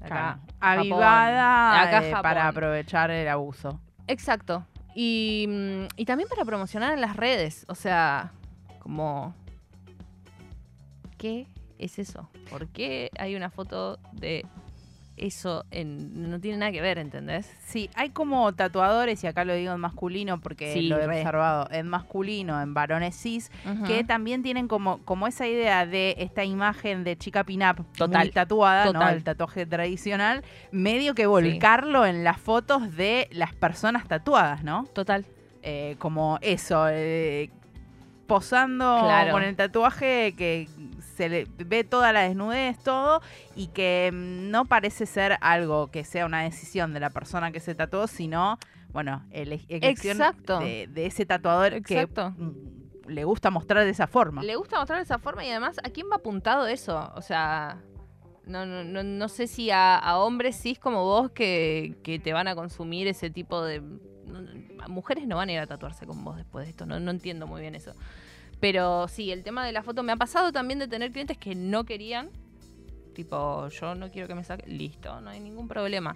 Acá, 0.00 0.06
Claro. 0.08 0.38
Japón. 0.38 0.48
Avivada 0.60 1.82
Acá 1.82 1.98
eh, 2.06 2.10
Japón. 2.10 2.22
para 2.22 2.48
aprovechar 2.48 3.10
el 3.10 3.28
abuso. 3.28 3.78
Exacto. 4.06 4.64
Y, 4.94 5.44
mm, 5.48 5.84
y 5.96 6.04
también 6.06 6.28
para 6.28 6.44
promocionar 6.46 6.94
en 6.94 7.00
las 7.02 7.16
redes. 7.16 7.66
O 7.68 7.74
sea, 7.74 8.32
como... 8.78 9.34
¿Qué 11.18 11.46
es 11.80 11.98
eso? 11.98 12.28
¿Por 12.48 12.68
qué 12.68 13.10
hay 13.18 13.34
una 13.34 13.50
foto 13.50 13.98
de 14.12 14.44
eso? 15.16 15.64
En, 15.70 16.30
no 16.30 16.40
tiene 16.40 16.58
nada 16.58 16.72
que 16.72 16.80
ver, 16.80 16.96
¿entendés? 16.98 17.50
Sí, 17.66 17.90
hay 17.94 18.10
como 18.10 18.52
tatuadores, 18.54 19.22
y 19.24 19.26
acá 19.26 19.44
lo 19.44 19.54
digo 19.54 19.72
en 19.72 19.80
masculino 19.80 20.40
porque 20.40 20.72
Sí, 20.72 20.82
lo 20.88 20.98
he 20.98 21.06
observado 21.06 21.68
en 21.70 21.88
masculino, 21.88 22.60
en 22.62 22.72
varones 22.74 23.16
cis, 23.20 23.50
que 23.86 24.02
también 24.04 24.42
tienen 24.42 24.66
como, 24.68 24.98
como 25.04 25.26
esa 25.26 25.46
idea 25.46 25.84
de 25.86 26.14
esta 26.18 26.44
imagen 26.44 27.04
de 27.04 27.16
chica 27.18 27.44
pin-up 27.44 27.84
Total, 27.96 28.30
tatuada, 28.30 28.92
¿no? 28.92 29.08
El 29.08 29.22
tatuaje 29.24 29.66
tradicional, 29.66 30.42
medio 30.70 31.14
que 31.14 31.26
volcarlo 31.26 32.06
en 32.06 32.24
las 32.24 32.38
fotos 32.38 32.96
de 32.96 33.28
las 33.32 33.52
personas 33.54 34.06
tatuadas, 34.08 34.64
¿no? 34.64 34.84
Total. 34.94 35.26
Eh, 35.62 35.96
como 35.98 36.38
eso, 36.40 36.86
eh, 36.88 37.50
posando 38.26 39.00
Claro. 39.02 39.32
con 39.32 39.42
el 39.42 39.56
tatuaje 39.56 40.34
que 40.36 40.68
se 41.20 41.28
le 41.28 41.46
ve 41.66 41.84
toda 41.84 42.14
la 42.14 42.22
desnudez, 42.22 42.78
todo, 42.78 43.20
y 43.54 43.66
que 43.66 44.10
mm, 44.10 44.50
no 44.50 44.64
parece 44.64 45.04
ser 45.04 45.36
algo 45.42 45.90
que 45.90 46.02
sea 46.02 46.24
una 46.24 46.44
decisión 46.44 46.94
de 46.94 47.00
la 47.00 47.10
persona 47.10 47.52
que 47.52 47.60
se 47.60 47.74
tatuó, 47.74 48.06
sino, 48.06 48.58
bueno, 48.90 49.26
ele- 49.30 49.60
elección 49.68 50.16
de, 50.60 50.88
de 50.90 51.04
ese 51.04 51.26
tatuador 51.26 51.74
Exacto. 51.74 52.32
que 52.38 52.42
mm, 52.42 53.10
le 53.10 53.24
gusta 53.24 53.50
mostrar 53.50 53.84
de 53.84 53.90
esa 53.90 54.06
forma. 54.06 54.42
Le 54.42 54.56
gusta 54.56 54.78
mostrar 54.78 54.98
de 54.98 55.02
esa 55.02 55.18
forma 55.18 55.44
y 55.44 55.50
además, 55.50 55.76
¿a 55.84 55.90
quién 55.90 56.06
va 56.10 56.16
apuntado 56.16 56.66
eso? 56.66 57.12
O 57.14 57.20
sea, 57.20 57.82
no, 58.46 58.64
no, 58.64 58.82
no, 58.82 59.02
no 59.02 59.28
sé 59.28 59.46
si 59.46 59.70
a, 59.70 59.98
a 59.98 60.18
hombres 60.20 60.56
cis 60.56 60.78
como 60.78 61.04
vos 61.04 61.32
que, 61.32 61.98
que 62.02 62.18
te 62.18 62.32
van 62.32 62.48
a 62.48 62.54
consumir 62.54 63.08
ese 63.08 63.28
tipo 63.28 63.62
de... 63.62 63.82
mujeres 64.88 65.26
no 65.26 65.36
van 65.36 65.50
a 65.50 65.52
ir 65.52 65.58
a 65.58 65.66
tatuarse 65.66 66.06
con 66.06 66.24
vos 66.24 66.38
después 66.38 66.64
de 66.64 66.70
esto, 66.70 66.86
no, 66.86 66.98
no 66.98 67.10
entiendo 67.10 67.46
muy 67.46 67.60
bien 67.60 67.74
eso. 67.74 67.92
Pero 68.60 69.08
sí, 69.08 69.32
el 69.32 69.42
tema 69.42 69.64
de 69.64 69.72
la 69.72 69.82
foto 69.82 70.02
me 70.02 70.12
ha 70.12 70.16
pasado 70.16 70.52
también 70.52 70.78
de 70.78 70.88
tener 70.88 71.10
clientes 71.12 71.38
que 71.38 71.54
no 71.54 71.84
querían. 71.84 72.28
Tipo, 73.14 73.68
yo 73.68 73.94
no 73.94 74.10
quiero 74.10 74.28
que 74.28 74.34
me 74.34 74.44
saquen. 74.44 74.76
Listo, 74.76 75.20
no 75.20 75.30
hay 75.30 75.40
ningún 75.40 75.66
problema. 75.66 76.14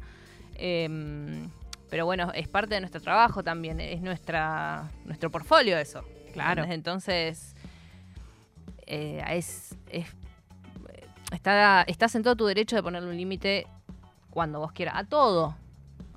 Em, 0.56 1.48
pero 1.90 2.04
bueno, 2.06 2.30
es 2.34 2.48
parte 2.48 2.74
de 2.74 2.80
nuestro 2.80 3.00
trabajo 3.00 3.42
también, 3.42 3.80
es 3.80 4.00
nuestra 4.00 4.90
nuestro 5.04 5.30
portfolio 5.30 5.76
eso. 5.78 6.04
Claro. 6.32 6.64
Entonces, 6.64 7.54
eh, 8.86 9.22
es, 9.30 9.76
es- 9.90 10.14
está, 11.32 11.82
estás 11.82 12.14
en 12.14 12.22
todo 12.22 12.36
tu 12.36 12.46
derecho 12.46 12.76
de 12.76 12.82
ponerle 12.82 13.08
un 13.10 13.16
límite 13.16 13.66
cuando 14.30 14.60
vos 14.60 14.72
quieras. 14.72 14.94
A 14.96 15.04
todo. 15.04 15.56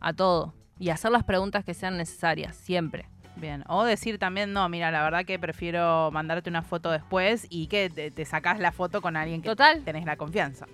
a 0.01 0.13
todo. 0.13 0.53
Y 0.79 0.89
hacer 0.89 1.11
las 1.11 1.23
preguntas 1.23 1.63
que 1.65 1.73
sean 1.73 1.97
necesarias, 1.97 2.55
siempre. 2.55 3.07
Bien, 3.39 3.63
o 3.67 3.83
decir 3.83 4.17
también, 4.17 4.51
no, 4.53 4.67
mira, 4.69 4.89
la 4.91 5.03
verdad 5.03 5.25
que 5.25 5.37
prefiero 5.37 6.09
mandarte 6.11 6.49
una 6.49 6.63
foto 6.63 6.91
después 6.91 7.45
y 7.49 7.67
que 7.67 7.89
te, 7.89 8.09
te 8.11 8.25
sacás 8.25 8.59
la 8.59 8.71
foto 8.71 9.01
con 9.01 9.15
alguien 9.15 9.41
que 9.41 9.49
Total. 9.49 9.83
tenés 9.83 10.05
la 10.05 10.17
confianza. 10.17 10.65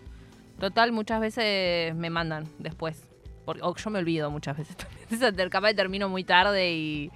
Total, 0.59 0.91
muchas 0.91 1.19
veces 1.19 1.93
me 1.95 2.09
mandan 2.09 2.45
después. 2.59 3.07
Porque, 3.45 3.61
o 3.63 3.75
yo 3.75 3.89
me 3.89 3.99
olvido 3.99 4.31
muchas 4.31 4.57
veces 4.57 4.77
también. 5.09 5.49
Capaz 5.49 5.69
que 5.69 5.73
termino 5.75 6.07
muy 6.07 6.23
tarde 6.23 6.71
y, 6.73 7.11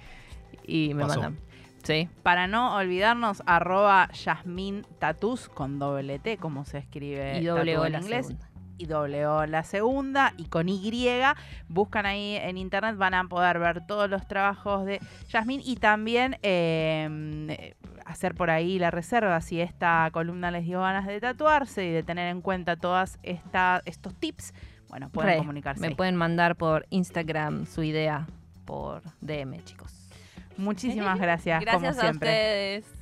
y 0.66 0.92
me 0.94 1.04
Pasó. 1.06 1.20
mandan. 1.22 1.42
Sí. 1.84 2.08
Para 2.22 2.46
no 2.48 2.74
olvidarnos, 2.76 3.42
arroba 3.46 4.10
Yasmin 4.12 4.84
Tatus 4.98 5.48
con 5.48 5.78
doble 5.78 6.18
T, 6.18 6.36
como 6.36 6.66
se 6.66 6.78
escribe 6.78 7.40
Y 7.40 7.44
doble 7.46 7.72
tatú 7.72 7.82
O 7.82 7.86
en 7.86 7.94
inglés. 8.02 8.26
segunda. 8.26 8.47
Y 8.78 8.86
doble 8.86 9.26
O 9.26 9.44
la 9.46 9.62
segunda 9.64 10.32
y 10.36 10.46
con 10.46 10.68
Y. 10.68 10.80
Buscan 11.68 12.06
ahí 12.06 12.36
en 12.36 12.56
internet, 12.56 12.96
van 12.96 13.14
a 13.14 13.24
poder 13.24 13.58
ver 13.58 13.86
todos 13.86 14.08
los 14.08 14.26
trabajos 14.26 14.84
de 14.86 15.00
Yasmín 15.28 15.60
y 15.64 15.76
también 15.76 16.38
eh, 16.42 17.74
hacer 18.06 18.34
por 18.34 18.50
ahí 18.50 18.78
la 18.78 18.90
reserva 18.90 19.40
si 19.40 19.60
esta 19.60 20.08
columna 20.12 20.50
les 20.50 20.64
dio 20.64 20.80
ganas 20.80 21.06
de 21.06 21.20
tatuarse 21.20 21.84
y 21.86 21.90
de 21.90 22.02
tener 22.02 22.28
en 22.28 22.40
cuenta 22.40 22.76
todos 22.76 23.18
estos 23.22 24.14
tips. 24.18 24.54
Bueno, 24.88 25.10
pueden 25.10 25.32
Re, 25.32 25.38
comunicarse. 25.38 25.80
Me 25.80 25.88
ahí. 25.88 25.94
pueden 25.94 26.16
mandar 26.16 26.56
por 26.56 26.86
Instagram 26.90 27.66
su 27.66 27.82
idea 27.82 28.26
por 28.64 29.02
DM, 29.20 29.62
chicos. 29.64 29.92
Muchísimas 30.56 31.18
gracias, 31.20 31.60
Gracias 31.64 31.92
como 31.96 32.00
a 32.00 32.02
siempre. 32.02 32.30
ustedes. 32.30 32.97